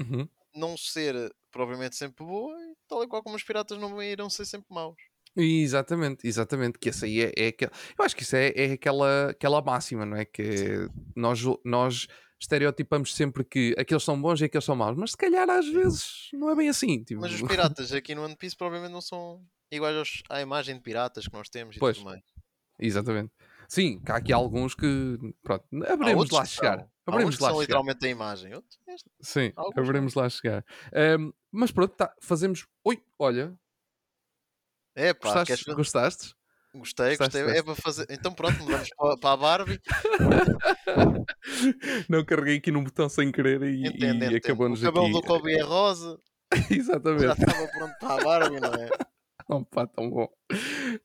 [0.00, 0.28] uhum.
[0.54, 1.14] Não ser
[1.50, 4.96] propriamente sempre boa, e tal e qual como os piratas não irão ser sempre maus.
[5.36, 9.30] Exatamente, exatamente, que essa aí é, é aquela, eu acho que isso é, é aquela,
[9.30, 10.24] aquela máxima, não é?
[10.24, 12.06] Que nós, nós
[12.40, 16.28] estereotipamos sempre que aqueles são bons e aqueles são maus, mas se calhar às vezes
[16.32, 17.02] não é bem assim.
[17.02, 17.20] Tipo...
[17.20, 20.82] Mas os piratas aqui no One Piece provavelmente não são iguais aos, à imagem de
[20.82, 22.22] piratas que nós temos e pois, tudo mais.
[22.78, 23.32] Exatamente.
[23.68, 26.86] Sim, há aqui alguns que pronto, haveremos lá chegar.
[27.06, 27.62] Haveremos lá são chegar.
[27.62, 28.52] literalmente a imagem.
[29.20, 30.64] Sim, haveremos lá chegar.
[31.18, 32.66] Um, mas pronto, tá, fazemos.
[32.84, 33.56] Oi, olha.
[34.96, 35.64] É, pá, gostaste?
[35.64, 35.76] Queres...
[35.76, 36.34] gostaste?
[36.74, 37.42] Gostei, gostei.
[37.42, 38.06] É para fazer.
[38.10, 38.88] Então pronto, mudamos
[39.20, 39.80] para a Barbie.
[42.08, 44.88] Não carreguei aqui num botão sem querer e, entendo, e acabou-nos aqui.
[44.88, 46.18] O cabelo do Kobe é rosa.
[46.70, 47.22] Exatamente.
[47.22, 48.88] Já estava pronto para a Barbie, não é?
[49.48, 50.28] Opa, tão bom.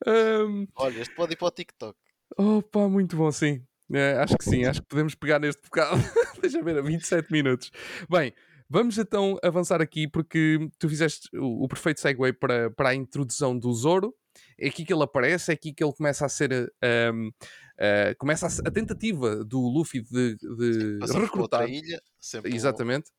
[0.08, 0.68] Um...
[0.76, 2.00] Olha, este pode ir para o TikTok.
[2.38, 3.64] Opa, muito bom, sim.
[3.94, 5.98] É, acho que sim, acho que podemos pegar neste bocado.
[6.42, 7.72] Deixa ver, a 27 minutos.
[8.10, 8.34] Bem,
[8.70, 13.58] vamos então avançar aqui porque tu fizeste o, o perfeito segue para, para a introdução
[13.58, 14.14] do Zoro
[14.58, 16.72] é aqui que ele aparece, é aqui que ele começa a ser.
[16.84, 17.32] Um, uh,
[17.78, 21.70] eh, começa a, a, tentativa do Luffy de, de recrutar.
[21.70, 22.02] Ilha,
[22.44, 23.10] Exatamente.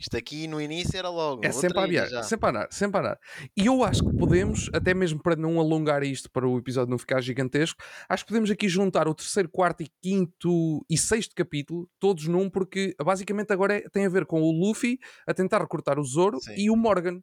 [0.00, 1.44] Isto aqui no início era logo.
[1.44, 3.18] É sempre a viajar, sempre a andar, sempre a andar.
[3.54, 6.96] E eu acho que podemos, até mesmo para não alongar isto para o episódio não
[6.96, 11.86] ficar gigantesco, acho que podemos aqui juntar o terceiro, quarto e quinto e sexto capítulo,
[11.98, 15.98] todos num, porque basicamente agora é, tem a ver com o Luffy a tentar recrutar
[15.98, 16.54] o Zoro Sim.
[16.56, 17.20] e o Morgan,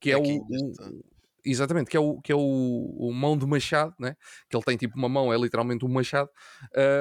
[0.00, 1.04] que é, é o, o,
[1.44, 4.16] Exatamente, que é o, que é o, o mão de machado, né?
[4.50, 6.28] que ele tem tipo uma mão, é literalmente um machado.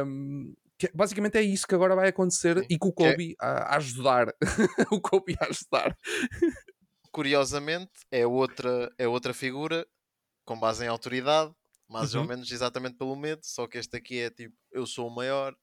[0.06, 2.66] Um, que basicamente é isso que agora vai acontecer Sim.
[2.70, 3.46] e com o é Kobe é...
[3.46, 4.28] a, a, ajudar.
[4.92, 5.98] o Kobe a ajudar.
[7.12, 9.88] Curiosamente, é outra, é outra figura
[10.44, 11.54] com base em autoridade,
[11.90, 12.22] mais uhum.
[12.22, 15.56] ou menos exatamente pelo medo, só que este aqui é tipo, eu sou o maior,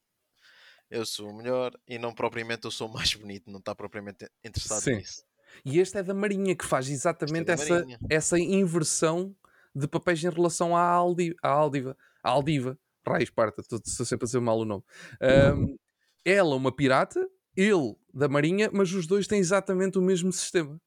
[0.90, 4.28] eu sou o melhor e não propriamente eu sou o mais bonito, não está propriamente
[4.44, 4.96] interessado Sim.
[4.96, 5.22] nisso.
[5.64, 9.36] E este é da Marinha, que faz exatamente é essa, essa inversão
[9.74, 11.96] de papéis em relação à, Aldi, à Aldiva.
[12.22, 12.78] À Aldiva.
[13.06, 14.84] Raios, parta, estou sempre a dizer mal o nome.
[15.20, 15.76] Um,
[16.24, 20.80] ela, uma pirata, ele, da Marinha, mas os dois têm exatamente o mesmo sistema.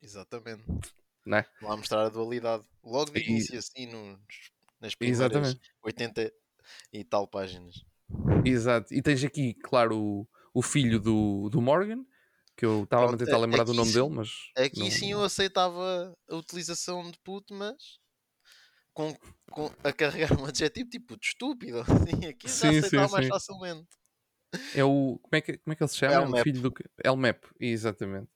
[0.00, 0.64] Exatamente.
[1.24, 1.46] Não é?
[1.60, 2.64] Lá mostrar a dualidade.
[2.82, 4.18] Logo de início, assim, nos,
[4.80, 5.60] nas primeiras exatamente.
[5.82, 6.32] 80
[6.92, 7.84] e tal páginas.
[8.44, 8.92] Exato.
[8.92, 12.04] E tens aqui, claro, o, o filho do, do Morgan,
[12.56, 14.30] que eu estava a tentar lembrar do nome dele, mas.
[14.56, 14.90] Aqui não...
[14.90, 18.00] sim eu aceitava a utilização de puto, mas
[18.92, 19.14] com,
[19.50, 21.80] com, a carregar um adjetivo tipo de estúpido.
[21.88, 23.30] Assim, aqui sim, já aceitava sim, mais sim.
[23.30, 23.88] facilmente.
[24.74, 25.18] É o.
[25.22, 26.38] Como é que, como é que ele se chama?
[26.38, 26.74] É o filho do.
[27.04, 28.28] Elmep, exatamente.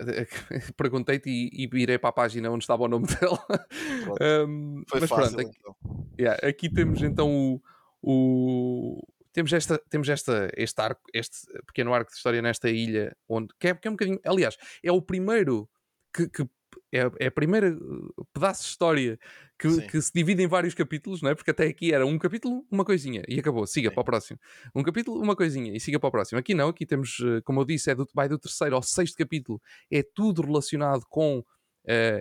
[0.76, 4.46] Perguntei-te e, e irei para a página onde estava o nome dele.
[4.48, 5.76] um, Foi mas fácil, pronto, aqui, então.
[6.18, 7.62] yeah, aqui temos então o,
[8.02, 9.02] o,
[9.32, 13.68] temos, esta, temos esta, este arco, este pequeno arco de história nesta ilha, onde que
[13.68, 14.20] é, que é um bocadinho.
[14.24, 15.68] Aliás, é o primeiro
[16.12, 16.48] que, que
[16.92, 19.18] é, é a primeira uh, pedaço de história
[19.58, 21.34] que, que, se divide em vários capítulos, não é?
[21.34, 23.94] Porque até aqui era um capítulo, uma coisinha, e acabou, siga Sim.
[23.94, 24.38] para o próximo.
[24.74, 26.38] Um capítulo, uma coisinha, e siga para o próximo.
[26.38, 29.16] Aqui não, aqui temos, uh, como eu disse, é do, vai do terceiro ao sexto
[29.16, 31.44] capítulo, é tudo relacionado com uh,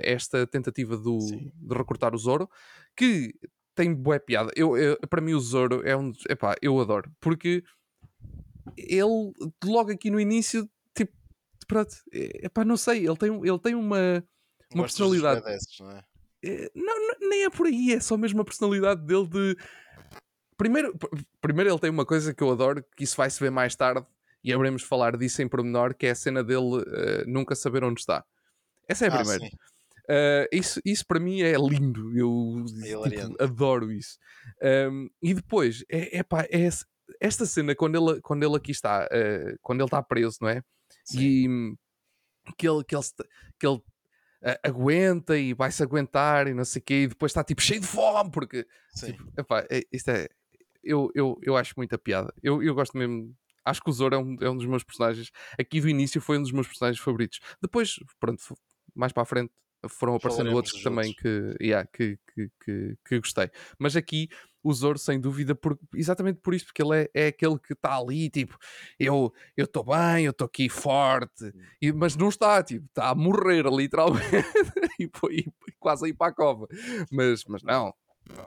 [0.04, 2.50] esta tentativa do, de recrutar o Zoro,
[2.96, 3.34] que
[3.76, 4.52] tem boa piada.
[4.56, 6.12] Eu, eu, para mim, o Zoro é um.
[6.30, 7.12] Epá, eu adoro.
[7.20, 7.64] Porque
[8.78, 11.14] ele, logo aqui no início, tipo,
[11.68, 14.24] pronto, é, pá, não sei, ele tem, ele tem uma,
[14.74, 15.44] uma personalidade.
[15.44, 16.04] Desses, não, é?
[16.44, 16.72] é?
[16.76, 19.58] Não, nem é por aí, é só mesmo a personalidade dele de.
[20.58, 20.96] Primeiro,
[21.40, 24.06] primeiro ele tem uma coisa que eu adoro, que isso vai se ver mais tarde,
[24.44, 27.84] e haveremos de falar disso em pormenor, que é a cena dele uh, nunca saber
[27.84, 28.24] onde está.
[28.88, 29.46] Essa é a ah, primeira.
[29.46, 32.66] Uh, isso, isso para mim é lindo, eu
[33.10, 34.18] tipo, adoro isso.
[34.92, 36.70] Um, e depois, é, é, pá, é
[37.20, 40.62] esta cena, quando ele, quando ele aqui está, uh, quando ele está preso, não é?
[41.06, 41.20] Sim.
[41.20, 43.04] E que ele, que ele,
[43.60, 43.82] que ele
[44.64, 47.88] aguenta e vai-se aguentar e não sei o quê, e depois está tipo cheio de
[47.88, 50.28] fome, porque tipo, epá, é, isto é.
[50.84, 52.34] Eu, eu, eu acho muita piada.
[52.42, 55.32] Eu, eu gosto mesmo acho que o Zoro é um, é um dos meus personagens.
[55.60, 57.40] Aqui do início foi um dos meus personagens favoritos.
[57.62, 58.42] Depois, pronto,
[58.96, 59.52] mais para a frente
[59.90, 63.50] foram aparecendo outros que também que, yeah, que, que, que, que, gostei.
[63.80, 64.30] Mas aqui
[64.63, 67.97] o Zoro, sem dúvida, por, exatamente por isso, porque ele é, é aquele que está
[67.97, 68.58] ali, tipo,
[69.00, 73.65] eu estou bem, eu estou aqui forte, e, mas não está, tipo, está a morrer
[73.71, 74.47] literalmente
[75.00, 76.67] e, e, quase a ir para a cova.
[77.12, 77.93] Mas, mas não.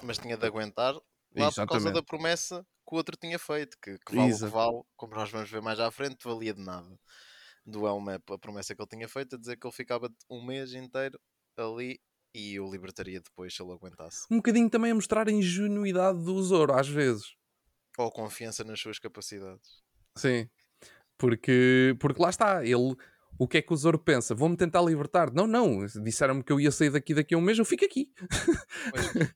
[0.02, 1.66] Mas tinha de aguentar lá exatamente.
[1.66, 4.44] por causa da promessa que o outro tinha feito, que, que vale Exato.
[4.44, 6.98] o que vale, como nós vamos ver mais à frente, valia de nada
[7.66, 10.74] do Elmap a promessa que ele tinha feito, a dizer que ele ficava um mês
[10.74, 11.18] inteiro
[11.56, 11.98] ali
[12.34, 14.26] e o libertaria depois se ele aguentasse.
[14.30, 17.34] Um bocadinho também a mostrar a ingenuidade do Zoro, às vezes.
[17.96, 19.82] Ou confiança nas suas capacidades.
[20.18, 20.48] Sim,
[21.16, 22.96] porque, porque lá está, ele.
[23.38, 24.34] O que é que o Zoro pensa?
[24.34, 25.32] Vou-me tentar libertar?
[25.32, 25.84] Não, não.
[25.86, 28.12] Disseram-me que eu ia sair daqui daqui a um mês, eu fico aqui.
[28.92, 29.34] Mas,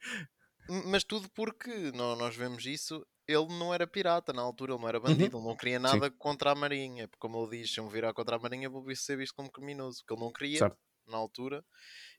[0.86, 4.98] mas tudo porque nós vemos isso ele não era pirata na altura, ele não era
[4.98, 5.42] bandido, uhum.
[5.42, 6.16] ele não queria nada Sim.
[6.18, 8.82] contra a Marinha, porque como ele diz, se eu me virar contra a Marinha vou
[8.96, 10.78] ser visto como criminoso, que ele não queria certo.
[11.06, 11.62] na altura,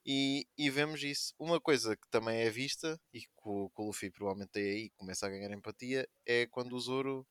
[0.05, 1.33] e, e, vemos isso.
[1.37, 4.89] Uma coisa que também é vista, e que o, que o Luffy provavelmente tem aí,
[4.91, 7.27] começa a ganhar empatia, é quando o Zoro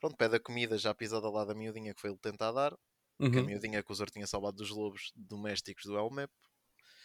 [0.00, 2.72] pronto, pede a comida já pisada lá da miudinha que foi ele tentar dar,
[3.18, 3.30] uhum.
[3.30, 3.46] que a uhum.
[3.46, 6.30] miudinha que o Zoro tinha salvado dos lobos domésticos do Elmep.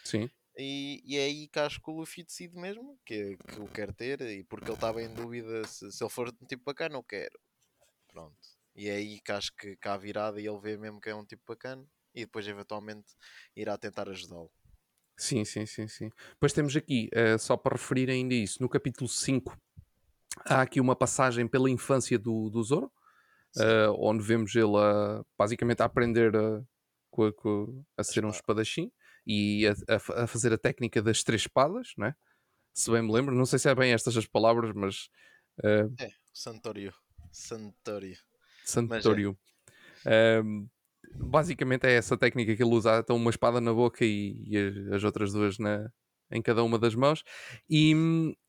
[0.04, 0.30] Sim.
[0.58, 3.94] E, e é aí que acho que o Luffy decide mesmo que, que o quer
[3.94, 7.04] ter, e porque ele estava em dúvida se, se ele for um tipo bacana, não
[7.04, 7.40] quero.
[8.08, 8.36] Pronto.
[8.76, 11.26] E é aí que acho que cá virada e ele vê mesmo que é um
[11.26, 13.14] tipo bacana e depois eventualmente
[13.56, 14.52] irá tentar ajudá-lo.
[15.20, 16.10] Sim, sim, sim, sim.
[16.32, 19.56] Depois temos aqui, uh, só para referir ainda isso, no capítulo 5
[20.46, 22.90] há aqui uma passagem pela infância do, do Zoro,
[23.58, 26.62] uh, onde vemos ele a, basicamente a aprender a, a,
[27.98, 28.90] a ser um espadachim
[29.28, 32.16] e a, a, fazer a técnica das três espadas, é?
[32.74, 35.10] Se bem me lembro, não sei se é bem estas as palavras, mas.
[35.58, 36.94] Uh, é, Santorio.
[37.30, 38.18] Santorio.
[38.64, 39.38] Santorio.
[40.06, 40.42] É.
[40.42, 40.70] Um,
[41.16, 45.04] basicamente é essa técnica que ele usa, então uma espada na boca e, e as
[45.04, 45.90] outras duas na,
[46.32, 47.24] em cada uma das mãos.
[47.70, 47.94] E,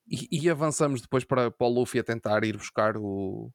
[0.07, 3.53] e, e avançamos depois para, para o Luffy a tentar ir buscar o,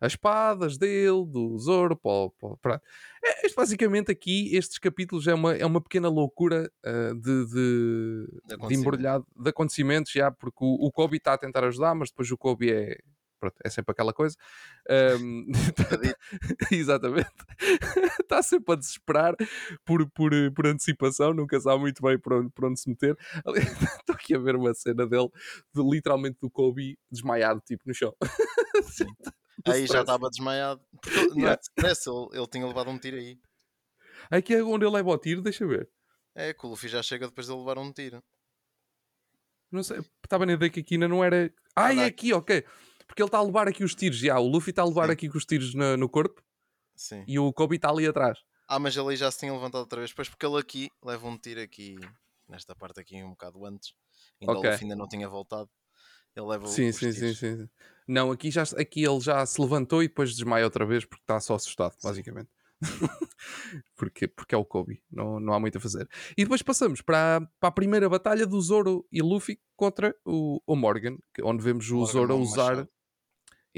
[0.00, 2.82] as espadas dele, do Zoro, para, para,
[3.24, 8.26] é, isto basicamente aqui, estes capítulos é uma, é uma pequena loucura uh, de, de,
[8.46, 12.10] de, de embrulhado de acontecimentos, já, porque o, o Kobe está a tentar ajudar, mas
[12.10, 12.96] depois o Kobe é,
[13.38, 14.36] pronto, é sempre aquela coisa.
[15.20, 15.46] Um,
[16.72, 17.30] exatamente.
[18.20, 19.34] Está sempre a desesperar
[19.84, 23.16] por, por, por antecipação, nunca sabe muito bem por onde, por onde se meter.
[23.98, 25.28] Estou aqui a ver uma cena dele,
[25.74, 28.14] de, literalmente do Kobe desmaiado, tipo no chão.
[29.66, 30.80] aí já estava desmaiado.
[31.00, 33.38] Porque não é stress, ele, ele tinha levado um tiro aí.
[34.30, 35.88] Aqui é onde ele leva o tiro, deixa ver.
[36.34, 38.22] É, que o Luffy já chega depois de levar um tiro.
[39.70, 41.52] Não sei, estava na ideia que aqui ainda não era.
[41.76, 42.64] Ah, é aqui, ok.
[43.18, 44.38] Porque ele está a levar aqui os tiros, já.
[44.38, 45.12] O Luffy está a levar Sim.
[45.12, 46.40] aqui com os tiros no, no corpo.
[46.94, 47.24] Sim.
[47.26, 48.38] E o Kobe está ali atrás.
[48.68, 50.10] Ah, mas ele já se tinha levantado outra vez.
[50.10, 51.98] Depois porque ele aqui leva um tiro aqui,
[52.48, 53.92] nesta parte aqui um bocado antes.
[54.40, 54.68] Ainda okay.
[54.68, 55.68] o Luffy ainda não tinha voltado.
[56.36, 57.68] Ele leva sim, sim, sim, sim,
[58.06, 61.40] Não, aqui, já, aqui ele já se levantou e depois desmaia outra vez porque está
[61.40, 62.50] só assustado, basicamente.
[63.96, 66.08] porque, porque é o Kobe, não, não há muito a fazer.
[66.36, 70.76] E depois passamos para, para a primeira batalha do Zoro e Luffy contra o, o
[70.76, 72.88] Morgan, onde vemos o Morgan Zoro a usar.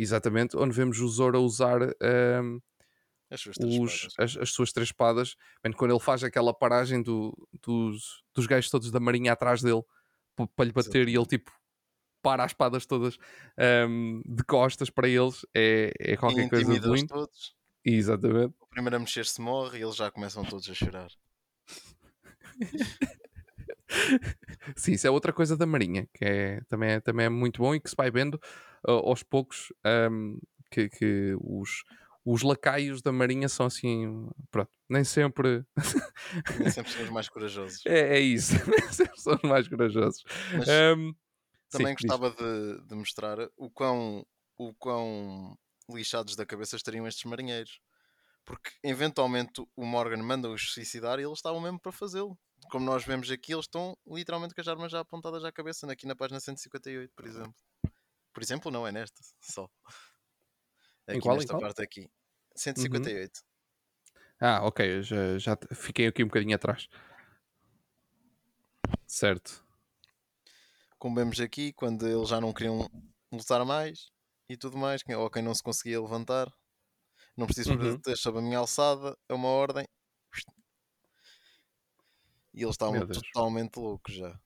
[0.01, 2.59] Exatamente, onde vemos o Zoro a usar um,
[3.31, 5.37] as, suas os, as, as, suas três espadas.
[5.63, 9.83] Bem, quando ele faz aquela paragem do, dos, dos gajos todos da marinha atrás dele
[10.57, 11.11] para lhe bater Exatamente.
[11.11, 11.53] e ele tipo
[12.23, 13.19] para as espadas todas
[13.89, 17.07] um, de costas para eles é, é qualquer coisa de lindo.
[17.07, 17.55] todos.
[17.85, 18.55] Exatamente.
[18.59, 21.11] O primeiro a mexer-se morre e eles já começam todos a chorar.
[24.77, 27.75] Sim, isso é outra coisa da Marinha, que é, também, é, também é muito bom
[27.75, 28.41] e que se vai vendo
[28.85, 29.73] aos poucos
[30.11, 30.39] um,
[30.71, 31.83] que, que os,
[32.25, 35.65] os lacaios da Marinha são assim, pronto, nem sempre.
[36.59, 37.85] nem sempre são os mais corajosos.
[37.87, 40.23] É, é isso, nem sempre são os mais corajosos.
[40.97, 41.15] Um,
[41.71, 44.27] também Sim, gostava de, de, mostrar o quão,
[44.57, 45.57] o quão
[45.89, 47.81] lixados da cabeça estariam estes marinheiros.
[48.45, 52.37] Porque eventualmente o Morgan manda-os suicidar e eles estavam mesmo para fazê-lo.
[52.71, 56.07] Como nós vemos aqui, eles estão literalmente com as armas já apontadas à cabeça, aqui
[56.07, 57.55] na página 158, por exemplo.
[58.41, 59.69] Por exemplo, não é nesta, só.
[61.07, 61.61] Aqui em qual, nesta qual?
[61.61, 62.11] parte aqui.
[62.57, 63.37] 158.
[63.37, 63.43] Uhum.
[64.41, 66.89] Ah, ok, já, já fiquei aqui um bocadinho atrás.
[69.07, 69.63] Certo.
[70.99, 72.89] Como vemos aqui, quando eles já não queriam
[73.31, 74.11] lutar mais
[74.49, 76.51] e tudo mais, ou quem não se conseguia levantar,
[77.37, 78.01] não preciso uhum.
[78.01, 79.87] ter sobre a minha alçada, é uma ordem.
[82.55, 84.41] E eles estavam totalmente loucos já.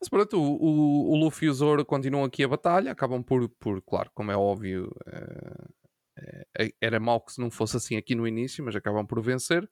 [0.00, 3.48] Mas pronto, o, o, o Luffy e o Zoro continuam aqui a batalha, acabam por,
[3.50, 5.64] por claro, como é óbvio, uh,
[6.18, 9.68] uh, era mau que se não fosse assim aqui no início, mas acabam por vencer.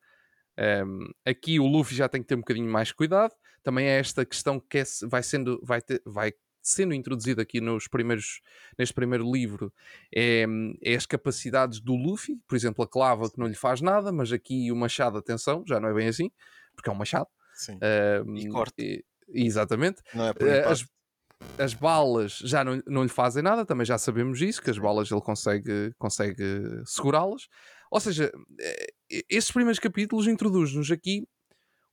[0.58, 3.32] Um, ehm, aqui o Luffy já tem que ter um bocadinho mais cuidado.
[3.62, 7.88] Também é esta questão que é, vai, sendo, vai, ter, vai sendo introduzida aqui nos
[7.88, 8.40] primeiros,
[8.78, 9.72] neste primeiro livro
[10.14, 10.44] é,
[10.82, 12.36] é, as capacidades do Luffy.
[12.46, 15.80] Por exemplo, a clava que não lhe faz nada, mas aqui o machado, atenção, já
[15.80, 16.30] não é bem assim,
[16.74, 17.28] porque é um machado.
[17.54, 17.74] Sim.
[17.74, 19.04] Um, ehm, e corte.
[19.32, 20.02] Exatamente.
[20.14, 20.84] Não é por eh, as,
[21.58, 25.10] as balas já não, não lhe fazem nada, também já sabemos isso, que as balas
[25.10, 27.48] ele consegue, consegue segurá-las.
[27.90, 28.86] Ou seja, eh,
[29.28, 31.26] estes primeiros capítulos introduzem-nos aqui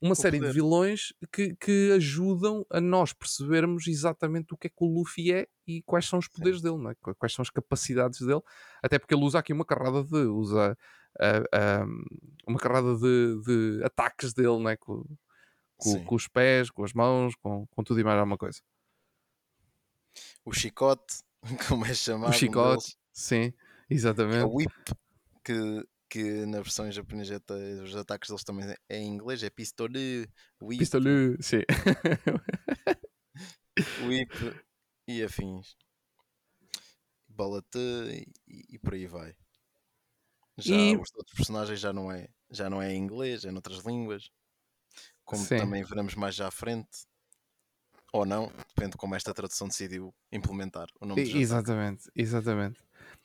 [0.01, 0.49] uma o série poder.
[0.49, 5.31] de vilões que, que ajudam a nós percebermos exatamente o que é que o Luffy
[5.31, 6.65] é e quais são os poderes Sim.
[6.65, 6.95] dele, não é?
[7.17, 8.41] quais são as capacidades dele,
[8.83, 10.77] até porque ele usa aqui uma carrada de usa
[11.19, 12.05] uh, uh,
[12.47, 14.77] uma carrada de, de, ataques dele, não é?
[15.77, 18.59] Com, com, os pés, com as mãos, com, com tudo e mais alguma coisa.
[20.43, 21.23] O chicote,
[21.67, 22.31] como é chamado.
[22.31, 23.53] O chicote, sim,
[23.89, 24.39] exatamente.
[24.39, 24.71] É o whip,
[25.43, 27.41] que, que na versão japonesa
[27.83, 30.29] os ataques deles também é em inglês, é pistole,
[30.61, 30.79] whip.
[30.79, 31.61] Pistole, sim.
[34.07, 34.63] whip
[35.07, 35.75] e afins.
[37.27, 37.77] Bola-te
[38.47, 39.35] e, e, por aí vai.
[40.57, 40.95] Já e...
[40.95, 44.31] os outros personagens já não é já não é em inglês, é noutras línguas
[45.25, 45.57] como Sim.
[45.57, 47.05] também veremos mais já à frente.
[48.13, 52.79] Ou não, depende de como esta tradução decidiu implementar o nome do Exatamente, exatamente.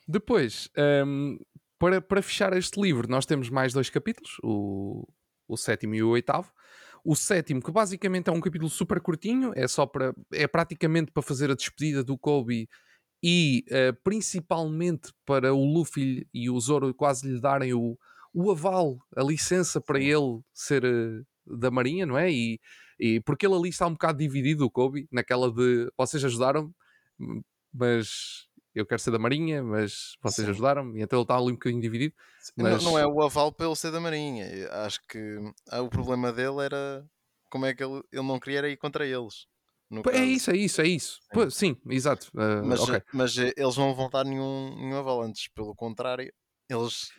[0.05, 0.69] Depois,
[1.05, 1.39] um,
[1.79, 5.07] para, para fechar este livro, nós temos mais dois capítulos, o,
[5.47, 6.51] o sétimo e o oitavo.
[7.03, 10.13] O sétimo, que basicamente é um capítulo super curtinho, é só para.
[10.31, 12.67] é praticamente para fazer a despedida do Kobe
[13.23, 17.97] e uh, principalmente para o Luffy e o Zoro quase lhe darem o,
[18.33, 22.31] o aval, a licença para ele ser uh, da Marinha, não é?
[22.31, 22.59] E,
[22.99, 26.73] e porque ele ali está um bocado dividido, o Kobe, naquela de vocês ajudaram,
[27.73, 31.53] mas eu quero ser da Marinha, mas vocês ajudaram-me, e então ele está ali um
[31.53, 32.15] bocadinho dividido.
[32.55, 32.83] Mas...
[32.83, 35.37] Não, não, é o aval para ele ser da Marinha, acho que
[35.69, 37.05] ah, o problema dele era
[37.49, 39.45] como é que ele, ele não queria ir contra eles.
[40.13, 41.19] É isso, é isso, é isso.
[41.21, 42.31] Sim, Pô, sim exato.
[42.33, 43.01] Uh, mas, okay.
[43.11, 46.31] mas eh, eles não vão dar nenhum, nenhum aval antes, pelo contrário,
[46.69, 47.11] eles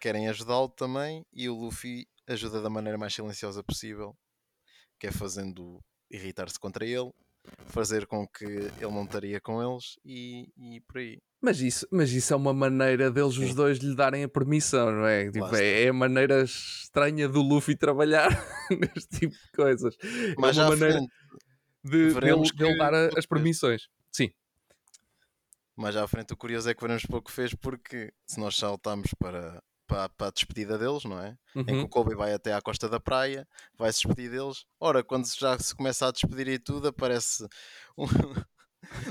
[0.00, 4.16] querem ajudá-lo também e o Luffy ajuda da maneira mais silenciosa possível,
[4.98, 7.10] que é fazendo irritar-se contra ele,
[7.66, 11.18] fazer com que ele não estaria com eles e, e por aí.
[11.40, 15.06] Mas isso, mas isso é uma maneira deles os dois lhe darem a permissão, não
[15.06, 15.30] é?
[15.30, 18.30] Tipo, é, é, a maneira estranha do Luffy trabalhar
[18.70, 19.94] neste tipo de coisas.
[20.38, 21.00] Mas é uma maneira
[21.84, 22.56] de, dele, que...
[22.56, 23.88] dele dar a, as permissões.
[24.10, 24.30] Sim.
[25.76, 29.62] Mais à frente o curioso é que veremos pouco fez porque se nós saltamos para
[29.86, 31.36] para, para a despedida deles, não é?
[31.54, 31.62] Uhum.
[31.62, 31.88] Em que o uhum.
[31.88, 34.64] Kobe vai até à costa da praia, vai se despedir deles.
[34.80, 37.46] Ora, quando já se começa a despedir e tudo, aparece
[37.96, 38.04] um,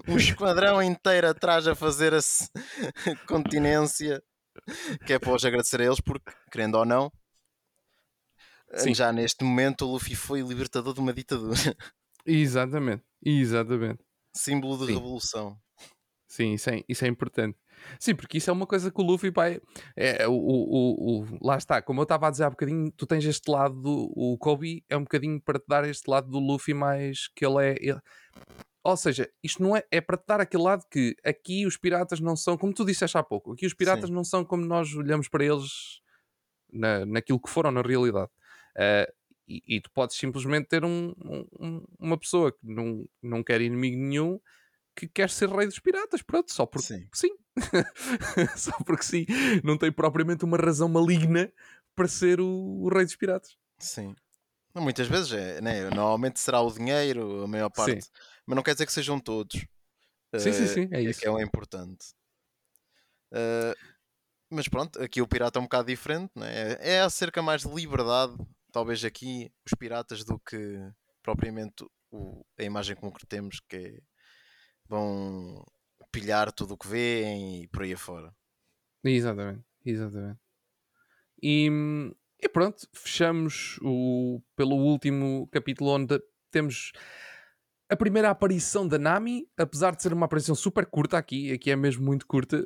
[0.08, 2.20] um esquadrão inteiro atrás a fazer a
[3.28, 4.22] continência,
[5.06, 7.12] que é para os agradecer a eles, porque, querendo ou não,
[8.76, 8.94] Sim.
[8.94, 11.54] já neste momento o Luffy foi libertador de uma ditadura.
[12.26, 14.02] Exatamente, exatamente.
[14.34, 14.94] Símbolo de Sim.
[14.94, 15.60] revolução.
[16.26, 17.60] Sim, isso é, isso é importante.
[18.00, 19.60] Sim, porque isso é uma coisa que o Luffy vai.
[19.96, 23.26] É, o, o, o, lá está, como eu estava a dizer há bocadinho, tu tens
[23.26, 24.12] este lado do.
[24.16, 27.66] O Kobe é um bocadinho para te dar este lado do Luffy mais que ele
[27.66, 27.76] é.
[27.80, 28.00] Ele,
[28.84, 32.20] ou seja, isto não é, é para te dar aquele lado que aqui os piratas
[32.20, 34.14] não são, como tu disseste há pouco, aqui os piratas Sim.
[34.16, 36.02] não são como nós olhamos para eles
[36.72, 38.30] na, naquilo que foram na realidade.
[38.76, 39.12] Uh,
[39.48, 41.14] e, e, tu podes simplesmente ter um,
[41.60, 44.40] um, uma pessoa que não, não quer inimigo nenhum
[44.96, 47.08] que quer ser rei dos piratas, pronto, só porque sim.
[47.14, 47.36] sim.
[48.58, 49.26] só porque sim.
[49.64, 51.52] Não tem propriamente uma razão maligna
[51.96, 53.58] para ser o, o rei dos piratas.
[53.80, 54.16] Sim.
[54.76, 55.89] Muitas vezes é, né?
[55.89, 58.06] Normalmente será o dinheiro, a maior parte.
[58.06, 58.12] Sim.
[58.46, 59.66] Mas não quer dizer que sejam todos.
[60.36, 61.20] Sim, uh, sim, sim, é, é isso.
[61.20, 62.08] que é o importante.
[63.32, 63.94] Uh,
[64.50, 66.78] mas pronto, aqui o pirata é um bocado diferente, né?
[66.80, 68.36] é acerca mais de liberdade,
[68.72, 70.80] talvez aqui, os piratas, do que
[71.24, 74.00] propriamente o, a imagem com que temos, que é
[74.94, 75.66] vão
[76.12, 78.32] pilhar tudo o que vêem e por aí afora.
[79.04, 80.39] Exatamente, exatamente.
[81.41, 81.68] E,
[82.39, 86.22] e pronto, fechamos o, pelo último capítulo onde
[86.52, 86.91] temos
[87.94, 91.76] a primeira aparição da Nami, apesar de ser uma aparição super curta aqui, aqui é
[91.76, 92.58] mesmo muito curta,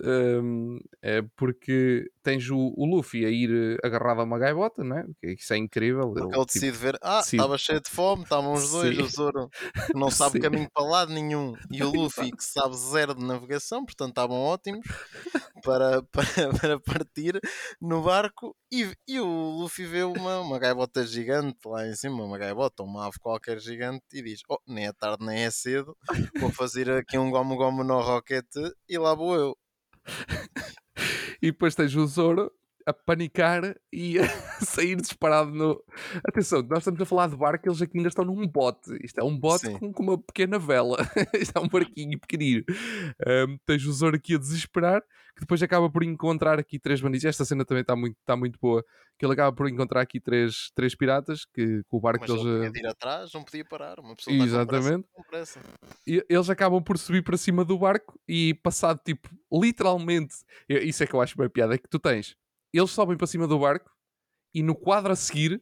[0.42, 4.98] um, é porque tens o, o, Luffy a ir eh, agarrado a uma gaivota, não
[4.98, 5.06] é?
[5.24, 6.12] Isso é incrível.
[6.12, 9.02] Porque ele, ele decide tipo, ver, ah, estava cheio de fome, estavam os dois, Sim.
[9.02, 9.50] o Zoro
[9.94, 10.40] não sabe Sim.
[10.42, 14.86] caminho para lado nenhum, e o Luffy que sabe zero de navegação, portanto estavam ótimos
[15.64, 17.40] para, para, para partir
[17.82, 22.38] no barco, e, e o Luffy vê uma, uma gaivota gigante lá em cima, uma
[22.38, 25.96] gaivota, uma ave qualquer gigante, e diz, oh, nem é tarde nem é cedo,
[26.40, 28.60] vou fazer aqui um gomo gomo no roquete
[28.90, 29.58] e lá vou eu.
[31.42, 32.52] e depois tens o Zoro
[32.88, 34.24] a panicar e a
[34.64, 35.84] sair disparado no.
[36.26, 38.98] Atenção, nós estamos a falar de barco, eles aqui ainda estão num bote.
[39.04, 40.98] Isto é um bote com, com, uma pequena vela.
[41.38, 42.64] Isto é um barquinho pequenino.
[43.28, 45.02] Um, tens o Zoro aqui a desesperar,
[45.36, 47.26] que depois acaba por encontrar aqui três bandidos.
[47.26, 48.82] Esta cena também está muito, está muito boa.
[49.20, 52.46] Que ele acaba por encontrar aqui três, três piratas, que com o barco Mas eles.
[52.46, 54.00] Ele podia ir atrás, não podia parar.
[54.00, 55.06] Uma pessoa Exatamente.
[55.12, 56.00] Com pressa, com pressa.
[56.08, 60.36] E eles acabam por subir para cima do barco e passado tipo, literalmente.
[60.70, 62.38] Isso é que eu acho bem piada, é que tu tens
[62.74, 63.92] eles sobem para cima do barco
[64.54, 65.62] e no quadro a seguir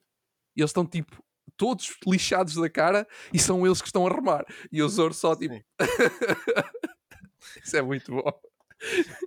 [0.55, 1.23] eles estão tipo
[1.57, 4.45] todos lixados da cara e são eles que estão a remar.
[4.71, 5.53] E o Zoro só tipo.
[7.63, 8.41] isso é muito bom.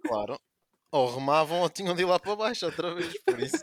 [0.06, 0.38] Claro.
[0.90, 3.62] Ou remavam ou tinham de ir lá para baixo outra vez, por isso.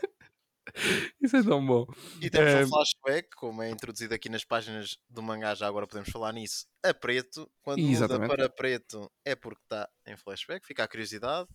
[1.20, 1.86] Isso é tão bom.
[2.20, 6.10] E temos um flashback, como é introduzido aqui nas páginas do mangá, já agora podemos
[6.10, 7.50] falar nisso, a preto.
[7.62, 8.30] Quando Exatamente.
[8.30, 11.48] muda para preto é porque está em flashback, fica a curiosidade.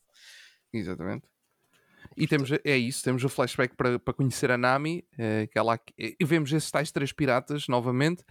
[0.73, 1.27] Exatamente.
[2.17, 5.79] E temos, é isso, temos o flashback para, para conhecer a Nami, é, que ela,
[5.97, 8.23] e vemos esses tais três piratas novamente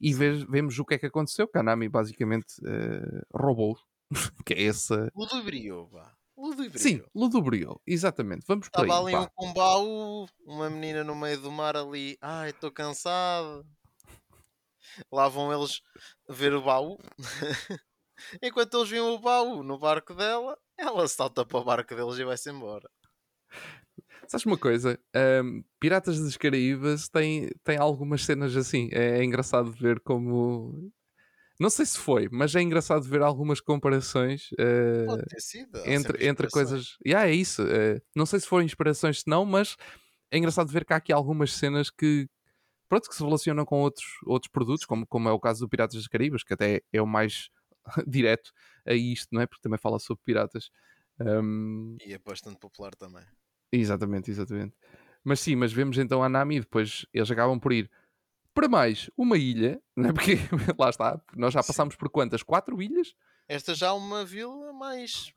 [0.00, 3.76] e ve, vemos o que é que aconteceu, que a Nami basicamente uh, roubou,
[4.46, 5.10] que é essa...
[5.90, 6.14] Pá.
[6.36, 6.78] Ludobriou.
[6.78, 8.44] Sim, ludobriou, exatamente.
[8.46, 12.50] Vamos para Estava ali um, um baú, uma menina no meio do mar ali, ai,
[12.50, 13.64] estou cansado.
[15.12, 15.80] Lá vão eles
[16.28, 16.98] ver o baú.
[18.42, 22.24] Enquanto eles viam o baú no barco dela, ela salta para o barco deles e
[22.24, 22.90] vai-se embora.
[24.26, 24.98] Sabes uma coisa?
[25.42, 28.88] Um, Piratas das Caraíbas tem, tem algumas cenas assim.
[28.92, 30.92] É, é, engraçado ver como.
[31.60, 36.96] Não sei se foi, mas é engraçado ver algumas comparações uh, sido, entre, entre coisas.
[37.06, 37.62] Yeah, é isso.
[37.62, 39.76] Uh, não sei se foram inspirações, se não, mas
[40.32, 42.28] é engraçado ver que há aqui algumas cenas que,
[42.88, 45.94] pronto, que se relacionam com outros, outros produtos, como, como é o caso do Piratas
[45.94, 47.50] das Caraíbas, que até é o mais
[48.06, 48.50] direto
[48.84, 49.46] a isto, não é?
[49.46, 50.70] Porque também fala sobre piratas.
[51.20, 51.96] Um...
[52.04, 53.24] E é bastante popular também.
[53.74, 54.74] Exatamente, exatamente.
[55.22, 57.90] Mas sim, mas vemos então a Nami e depois eles acabam por ir
[58.52, 60.12] para mais uma ilha, não é?
[60.12, 60.36] Porque
[60.78, 62.42] lá está, nós já passámos por quantas?
[62.42, 63.14] Quatro ilhas?
[63.48, 65.32] Esta já é uma vila mais,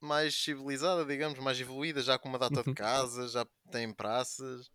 [0.00, 2.74] mais civilizada, digamos, mais evoluída, já com uma data de uhum.
[2.74, 4.70] casas, já tem praças.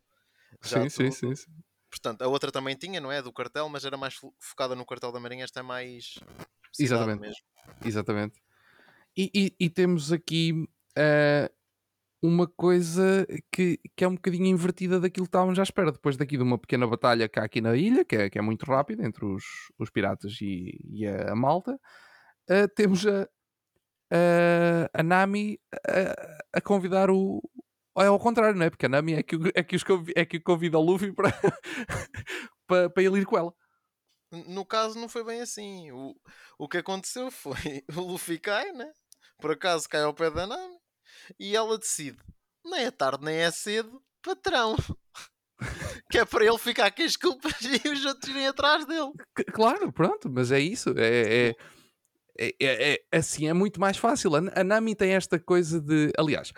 [0.62, 1.52] sim, sim, sim, sim,
[1.90, 3.22] Portanto, a outra também tinha, não é?
[3.22, 6.18] Do cartel, mas era mais focada no cartel da Marinha, esta é mais.
[6.80, 7.20] Exatamente.
[7.20, 7.44] Mesmo.
[7.86, 8.42] Exatamente.
[9.16, 11.54] E, e, e, temos aqui uh,
[12.24, 15.92] uma coisa que, que é um bocadinho invertida daquilo que estávamos à espera.
[15.92, 18.42] Depois daqui de uma pequena batalha que há aqui na ilha, que é, que é
[18.42, 19.44] muito rápida, entre os,
[19.78, 21.74] os piratas e, e a, a malta,
[22.50, 23.24] uh, temos a,
[24.10, 27.42] a, a Nami a, a, convidar o.
[27.98, 28.70] É ao contrário, não é?
[28.70, 31.30] Porque a Nami é que, é que, os convida, é que convida o Luffy para,
[32.66, 33.54] para, para ele ir com ela.
[34.32, 35.92] No caso, não foi bem assim.
[35.92, 36.16] O,
[36.58, 38.90] o que aconteceu foi o Luffy cai, né?
[39.42, 40.83] Por acaso cai ao pé da Nami
[41.40, 42.18] e ela decide,
[42.66, 44.76] nem é tarde nem é cedo, patrão.
[46.10, 49.12] que é para ele ficar com as culpas e os outros irem atrás dele.
[49.54, 50.94] Claro, pronto, mas é isso.
[50.98, 51.56] É, é,
[52.38, 54.32] é, é, é assim é muito mais fácil.
[54.36, 56.12] A, Nami tem esta coisa de.
[56.18, 56.52] Aliás,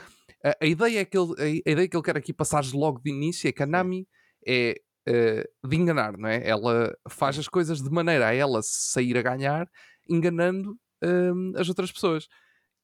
[0.44, 1.34] a, a ideia é que ele,
[1.66, 4.08] a, ideia que ele quer aqui passar logo de início é que a Nami
[4.48, 4.76] é
[5.10, 6.48] uh, de enganar, não é?
[6.48, 9.68] Ela faz as coisas de maneira a ela sair a ganhar,
[10.10, 10.72] enganando
[11.04, 12.28] uh, as outras pessoas.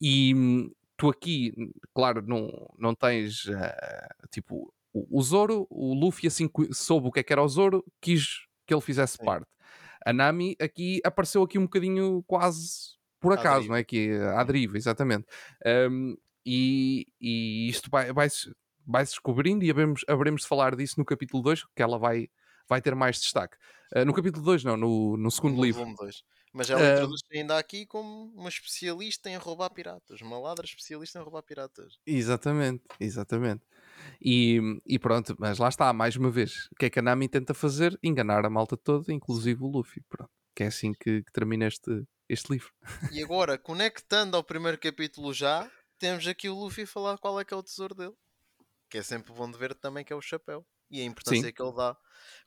[0.01, 0.33] E,
[1.01, 1.51] tu aqui,
[1.95, 2.47] claro, não,
[2.77, 7.41] não tens uh, tipo o, Zoro, o Luffy assim soube o que é que era
[7.41, 9.25] o Zoro, quis que ele fizesse Sim.
[9.25, 9.47] parte.
[10.05, 13.83] A Nami aqui apareceu aqui um bocadinho quase por acaso, não é?
[13.83, 15.25] Que, à deriva, exatamente.
[15.65, 18.27] Um, e, e isto vai, vai,
[18.85, 22.27] vai se descobrindo e haveremos, haveremos de falar disso no capítulo 2, que ela vai,
[22.69, 23.57] vai ter mais destaque.
[23.95, 25.83] Uh, no capítulo 2, não, no, no segundo no livro.
[26.53, 31.17] Mas ela uh, introduz ainda aqui como uma especialista em roubar piratas, uma ladra especialista
[31.17, 31.97] em roubar piratas.
[32.05, 33.63] Exatamente, exatamente.
[34.21, 37.29] E, e pronto, mas lá está, mais uma vez, o que é que a Nami
[37.29, 37.97] tenta fazer?
[38.03, 40.01] Enganar a malta toda, inclusive o Luffy.
[40.09, 42.71] Pronto, que é assim que, que termina este, este livro.
[43.11, 47.45] E agora, conectando ao primeiro capítulo já, temos aqui o Luffy a falar qual é
[47.45, 48.15] que é o tesouro dele.
[48.89, 50.65] Que é sempre bom de ver também que é o chapéu.
[50.89, 51.53] E a importância Sim.
[51.53, 51.95] que ele dá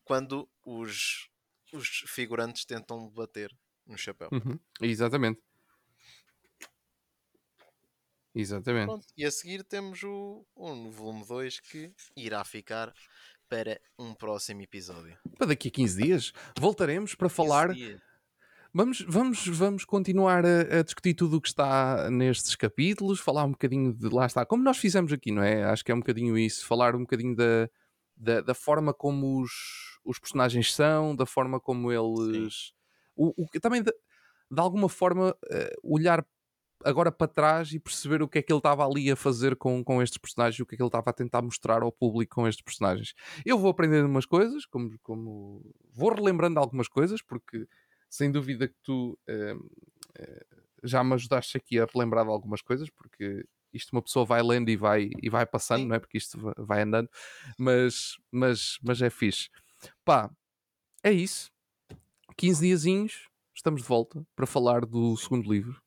[0.05, 1.30] quando os,
[1.72, 3.50] os figurantes tentam bater
[3.87, 4.28] no chapéu.
[4.32, 4.59] Uhum.
[4.80, 5.41] Exatamente.
[8.35, 8.87] Exatamente.
[8.87, 12.93] Pronto, e a seguir temos o, o volume 2 que irá ficar
[13.49, 15.16] para um próximo episódio.
[15.39, 17.68] Para daqui a 15 dias voltaremos para falar.
[18.76, 23.53] Vamos, vamos, vamos continuar a, a, discutir tudo o que está nestes capítulos, falar um
[23.53, 25.62] bocadinho de lá está, como nós fizemos aqui, não é?
[25.62, 27.70] Acho que é um bocadinho isso, falar um bocadinho da,
[28.16, 29.53] da, da forma como os,
[30.05, 32.72] os personagens são, da forma como eles.
[33.17, 33.93] O, o, também de,
[34.51, 36.25] de alguma forma uh, olhar
[36.85, 39.83] agora para trás e perceber o que é que ele estava ali a fazer com,
[39.83, 42.47] com estes personagens, o que é que ele estava a tentar mostrar ao público com
[42.47, 43.15] estes personagens.
[43.45, 47.67] Eu vou aprendendo umas coisas, como, como vou relembrando algumas coisas, porque
[48.09, 53.47] sem dúvida que tu uh, uh, já me ajudaste aqui a relembrar algumas coisas, porque
[53.73, 55.89] isto uma pessoa vai lendo e vai, e vai passando, Sim.
[55.89, 55.99] não é?
[55.99, 57.09] Porque isto vai andando,
[57.59, 59.49] mas, mas, mas é fixe.
[60.05, 60.31] Pá,
[61.03, 61.53] é isso.
[62.37, 65.80] 15 diazinhos, estamos de volta para falar do segundo livro.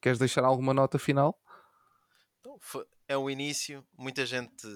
[0.00, 1.38] Queres deixar alguma nota final?
[2.40, 2.58] Então,
[3.06, 4.66] é o início, muita gente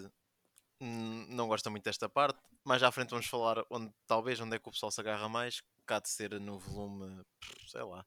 [0.81, 4.69] não gosta muito desta parte, mas à frente vamos falar onde talvez onde é que
[4.69, 7.23] o pessoal se agarra mais, cá de ser no volume,
[7.69, 8.05] sei lá,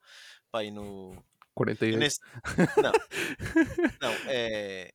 [0.52, 1.16] pá, aí no
[1.56, 1.98] 48.
[1.98, 2.20] Nesse...
[2.82, 2.92] Não,
[4.02, 4.94] não, é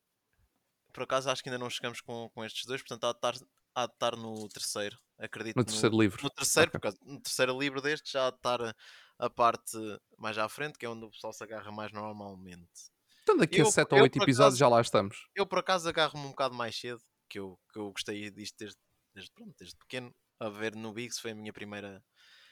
[0.93, 3.47] por acaso acho que ainda não chegamos com, com estes dois, portanto há de estar,
[3.75, 5.57] há de estar no terceiro, acredito.
[5.57, 6.23] No terceiro no, livro.
[6.23, 6.81] No terceiro, okay.
[6.81, 8.75] porque no terceiro livro deste já há de estar
[9.19, 9.79] a parte
[10.19, 12.93] mais à frente, que é onde o pessoal se agarra mais normalmente.
[13.23, 15.29] Então daqui eu, a 7 ou 8 episódios acaso, já lá estamos.
[15.35, 18.79] Eu por acaso agarro-me um bocado mais cedo, que eu, que eu gostei disto desde,
[19.15, 20.15] desde, pronto, desde pequeno.
[20.41, 22.03] A ver no Biggs foi a minha primeira,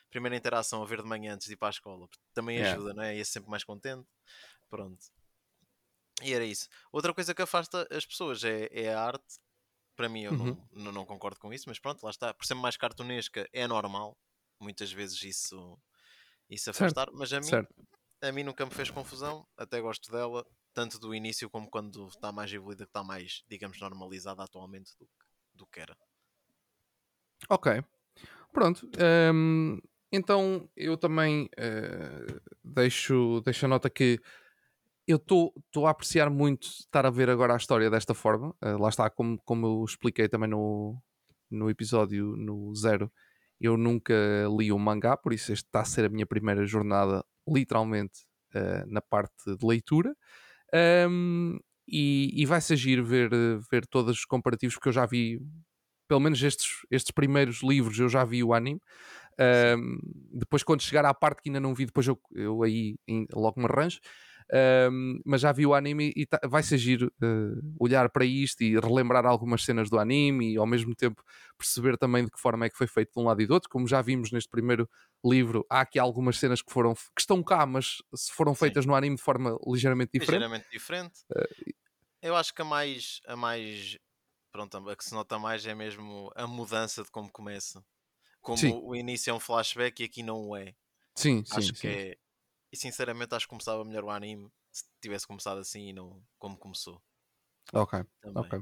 [0.09, 2.09] primeira interação, a ver de manhã antes de ir para a escola.
[2.33, 2.77] Também yeah.
[2.77, 3.17] ajuda, não é?
[3.17, 4.07] Ia sempre mais contente.
[4.69, 5.05] Pronto.
[6.23, 6.69] E era isso.
[6.93, 9.41] Outra coisa que afasta as pessoas é, é a arte.
[10.01, 10.57] Para mim, eu uhum.
[10.73, 12.33] não, não, concordo com isso, mas pronto, lá está.
[12.33, 14.17] Por ser mais cartunesca, é normal.
[14.59, 15.79] Muitas vezes isso
[16.57, 17.19] se afastar, certo.
[17.19, 17.67] mas a mim,
[18.23, 22.33] a mim nunca me fez confusão, até gosto dela, tanto do início como quando está
[22.33, 25.07] mais evoluída, que está mais, digamos, normalizada atualmente do,
[25.53, 25.95] do que era.
[27.51, 27.85] Ok,
[28.55, 28.91] pronto.
[29.35, 29.79] Um,
[30.11, 34.19] então eu também uh, deixo, deixo a nota que
[35.11, 35.53] eu estou
[35.87, 38.55] a apreciar muito estar a ver agora a história desta forma.
[38.63, 41.01] Uh, lá está, como, como eu expliquei também no,
[41.51, 43.11] no episódio no Zero
[43.61, 44.15] eu nunca
[44.59, 48.21] li um mangá, por isso este está a ser a minha primeira jornada, literalmente,
[48.55, 50.17] uh, na parte de leitura.
[51.09, 53.31] Um, e, e vai-se agir ver,
[53.71, 55.39] ver todos os comparativos, porque eu já vi,
[56.09, 58.81] pelo menos estes, estes primeiros livros, eu já vi o anime.
[59.77, 59.99] Um,
[60.33, 62.97] depois, quando chegar à parte que ainda não vi, depois eu, eu aí
[63.35, 63.99] logo me arranjo.
[64.91, 68.79] Um, mas já vi o anime e tá, vai-se agir uh, olhar para isto e
[68.79, 71.23] relembrar algumas cenas do anime e ao mesmo tempo
[71.57, 73.69] perceber também de que forma é que foi feito de um lado e do outro.
[73.69, 74.89] Como já vimos neste primeiro
[75.25, 78.91] livro, há aqui algumas cenas que foram que estão cá, mas se foram feitas Sim.
[78.91, 80.43] no anime de forma ligeiramente diferente.
[80.43, 81.21] Ligeiramente diferente.
[81.31, 81.73] Uh,
[82.23, 83.99] Eu acho que a mais, a mais
[84.53, 87.85] pronto, a que se nota mais é mesmo a mudança de como começa.
[88.41, 88.73] Como sim.
[88.83, 90.75] o início é um flashback e aqui não o é.
[91.15, 91.89] Sim, acho sim, que sim.
[91.89, 92.17] É,
[92.73, 96.57] e sinceramente acho que começava melhor o anime se tivesse começado assim e não como
[96.57, 97.03] começou.
[97.73, 98.43] Ok, Também.
[98.43, 98.61] ok.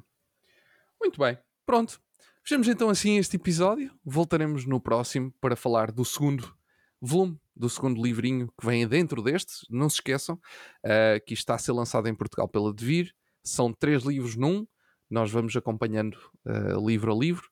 [1.01, 2.01] Muito bem, pronto.
[2.43, 3.93] Fechamos então assim este episódio.
[4.05, 6.57] Voltaremos no próximo para falar do segundo
[7.01, 9.67] volume, do segundo livrinho que vem dentro deste.
[9.71, 13.15] Não se esqueçam uh, que está a ser lançado em Portugal pela Devir.
[13.45, 14.67] São três livros num.
[15.11, 16.15] Nós vamos acompanhando
[16.47, 17.49] uh, livro a livro.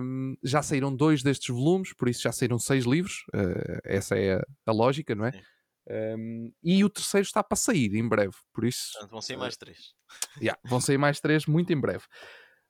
[0.00, 3.24] Um, já saíram dois destes volumes, por isso já saíram seis livros.
[3.34, 5.32] Uh, essa é a, a lógica, não é?
[5.32, 5.42] Sim.
[5.88, 8.92] Um, e o terceiro está para sair em breve, por isso.
[8.92, 9.94] Portanto, vão sair mais três.
[10.40, 12.04] Yeah, vão sair mais três muito em breve.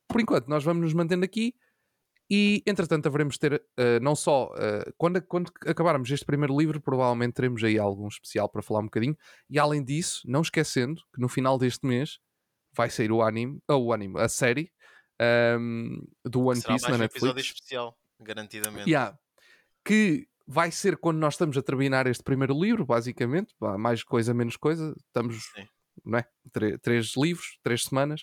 [0.08, 1.54] Por enquanto, nós vamos nos mantendo aqui
[2.30, 7.34] e, entretanto, haveremos ter uh, não só uh, quando, quando acabarmos este primeiro livro, provavelmente
[7.34, 9.16] teremos aí algum especial para falar um bocadinho.
[9.48, 12.18] E além disso, não esquecendo que no final deste mês
[12.74, 14.70] vai sair o anime, ou o anime, a série
[15.58, 17.22] um, do One Será Piece na um Netflix.
[17.22, 18.90] episódio especial, garantidamente.
[18.90, 19.18] Yeah,
[19.84, 23.54] que vai ser quando nós estamos a terminar este primeiro livro, basicamente.
[23.78, 24.94] Mais coisa, menos coisa.
[25.06, 25.66] Estamos, Sim.
[26.04, 26.26] não é?
[26.82, 28.22] três livros, três semanas.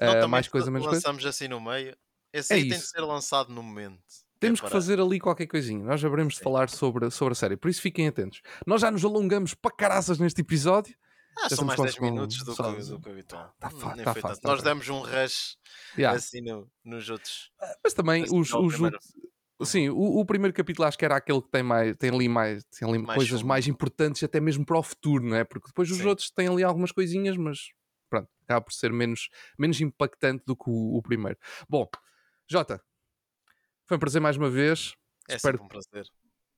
[0.00, 0.98] uh, mais coisa, menos coisa.
[0.98, 1.96] Lançamos assim no meio.
[2.32, 2.70] Esse é aí isso.
[2.70, 4.02] tem de ser lançado no momento.
[4.40, 5.84] Temos é que fazer ali qualquer coisinha.
[5.84, 7.56] Nós haveremos de falar sobre, sobre a série.
[7.56, 8.42] Por isso fiquem atentos.
[8.66, 10.94] Nós já nos alongamos para caraças neste episódio.
[11.36, 12.72] Ah, são mais 10 minutos do, só...
[12.72, 13.54] que, do que habitual.
[13.58, 15.56] Tá, tá, tá fácil, Nós demos um rush
[15.96, 16.16] yeah.
[16.16, 17.50] assim no, nos outros.
[17.60, 18.74] Ah, mas também os, os,
[19.64, 22.64] Sim, o, o, primeiro capítulo acho que era aquele que tem, mais, tem ali, mais,
[22.64, 23.48] tem ali mais coisas fundo.
[23.48, 25.44] mais importantes, até mesmo para o futuro, não é?
[25.44, 26.06] Porque depois os Sim.
[26.06, 27.70] outros têm ali algumas coisinhas, mas
[28.08, 31.38] pronto, acaba por ser menos, menos impactante do que o, o primeiro.
[31.68, 31.88] Bom,
[32.48, 32.82] Jota,
[33.86, 34.94] foi um prazer mais uma vez.
[35.28, 36.06] É espero, um prazer.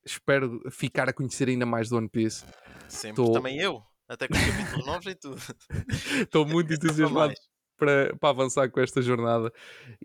[0.04, 2.44] Espero ficar a conhecer ainda mais do One Piece.
[2.88, 3.32] Sempre, Tô...
[3.32, 3.82] também eu.
[4.08, 5.40] Até com os capítulos novos e tudo.
[6.22, 7.34] Estou muito entusiasmado
[7.76, 9.52] para, para avançar com esta jornada.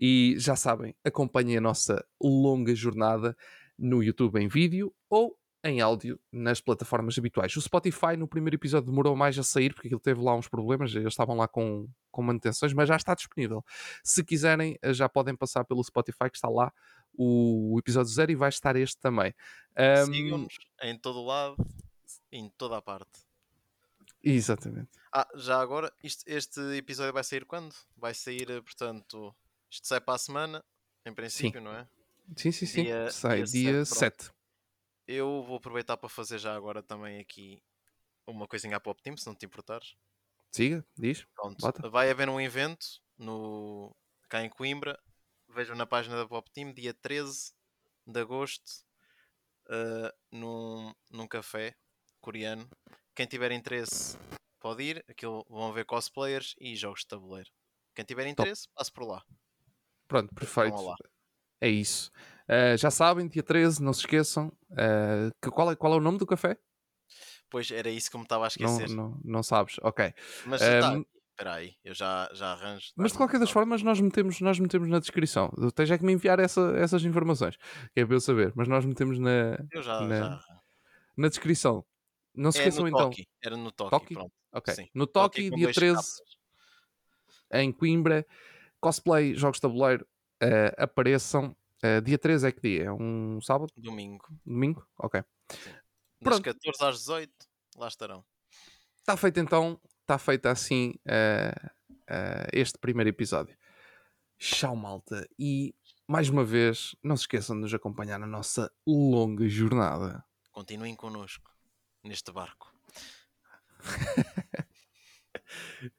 [0.00, 3.36] E já sabem, acompanhem a nossa longa jornada
[3.78, 7.56] no YouTube em vídeo ou em áudio nas plataformas habituais.
[7.56, 10.94] O Spotify no primeiro episódio demorou mais a sair porque ele teve lá uns problemas,
[10.94, 13.64] eles estavam lá com, com manutenções, mas já está disponível.
[14.02, 16.72] Se quiserem, eh, já podem passar pelo Spotify que está lá
[17.16, 19.32] o, episódio zero e vai estar este também.
[19.78, 20.12] Um...
[20.12, 21.56] Sigam-nos em todo lado,
[22.32, 23.20] em toda a parte.
[24.22, 24.90] Exatamente.
[25.14, 27.74] Ah, já agora, isto, este episódio vai sair quando?
[27.94, 29.34] Vai sair, eh, portanto,
[29.70, 30.64] isto sai para a semana,
[31.04, 31.64] em princípio, sim.
[31.64, 31.86] não é?
[32.34, 32.84] Sim, sim, sim.
[32.84, 34.24] Dia, sai dia, dia 7.
[34.24, 34.34] 7.
[35.06, 37.62] Eu vou aproveitar para fazer já agora também aqui
[38.26, 39.96] uma coisinha à Pop Team, se não te importares.
[40.50, 41.26] Siga, diz.
[41.34, 41.90] Pronto.
[41.90, 43.94] Vai haver um evento no...
[44.30, 44.98] cá em Coimbra.
[45.48, 47.52] Vejam na página da Pop Team, dia 13
[48.06, 48.86] de agosto,
[49.66, 51.76] uh, num, num café
[52.18, 52.66] coreano.
[53.14, 54.16] Quem tiver interesse
[54.62, 55.04] pode ir.
[55.08, 57.50] Aquilo vão ver cosplayers e jogos de tabuleiro.
[57.94, 59.22] Quem tiver interesse, passe por lá.
[60.08, 60.76] Pronto, perfeito.
[61.60, 62.10] É isso.
[62.48, 64.48] Uh, já sabem, dia 13, não se esqueçam.
[64.70, 66.56] Uh, que, qual, é, qual é o nome do café?
[67.50, 68.88] Pois era isso que me estava a esquecer.
[68.88, 70.12] Não, não, não sabes, ok.
[70.46, 72.92] Mas um, tá, espera aí, eu já, já arranjo.
[72.96, 75.50] Mas de qualquer das formas, nós metemos, nós metemos na descrição.
[75.74, 77.56] Tens é que me enviar essa, essas informações,
[77.94, 78.52] que é para eu saber.
[78.56, 80.44] Mas nós metemos na, eu já, na, já.
[81.16, 81.84] na descrição.
[82.34, 83.10] Não se é esqueçam então.
[83.10, 83.28] Toki.
[83.42, 84.14] Era no Toki, Toki?
[84.14, 84.32] Pronto.
[84.52, 84.74] Ok.
[84.74, 84.88] Sim.
[84.94, 86.22] No Toki, Toki dia 13, capas.
[87.52, 88.26] em Coimbra,
[88.80, 90.06] cosplay, jogos de tabuleiro,
[90.42, 91.56] uh, apareçam.
[91.84, 92.84] Uh, dia 13 é que dia?
[92.84, 93.72] É um sábado?
[93.76, 94.26] Domingo.
[94.46, 94.86] Domingo?
[94.98, 95.22] Ok.
[96.20, 97.32] Das 14 às 18,
[97.76, 98.24] lá estarão.
[98.98, 101.70] Está feito então, está feito assim uh,
[102.52, 103.56] este primeiro episódio.
[104.38, 105.28] Tchau, malta.
[105.38, 105.74] E
[106.06, 110.24] mais uma vez, não se esqueçam de nos acompanhar na nossa longa jornada.
[110.52, 111.51] Continuem connosco
[112.02, 112.72] neste barco.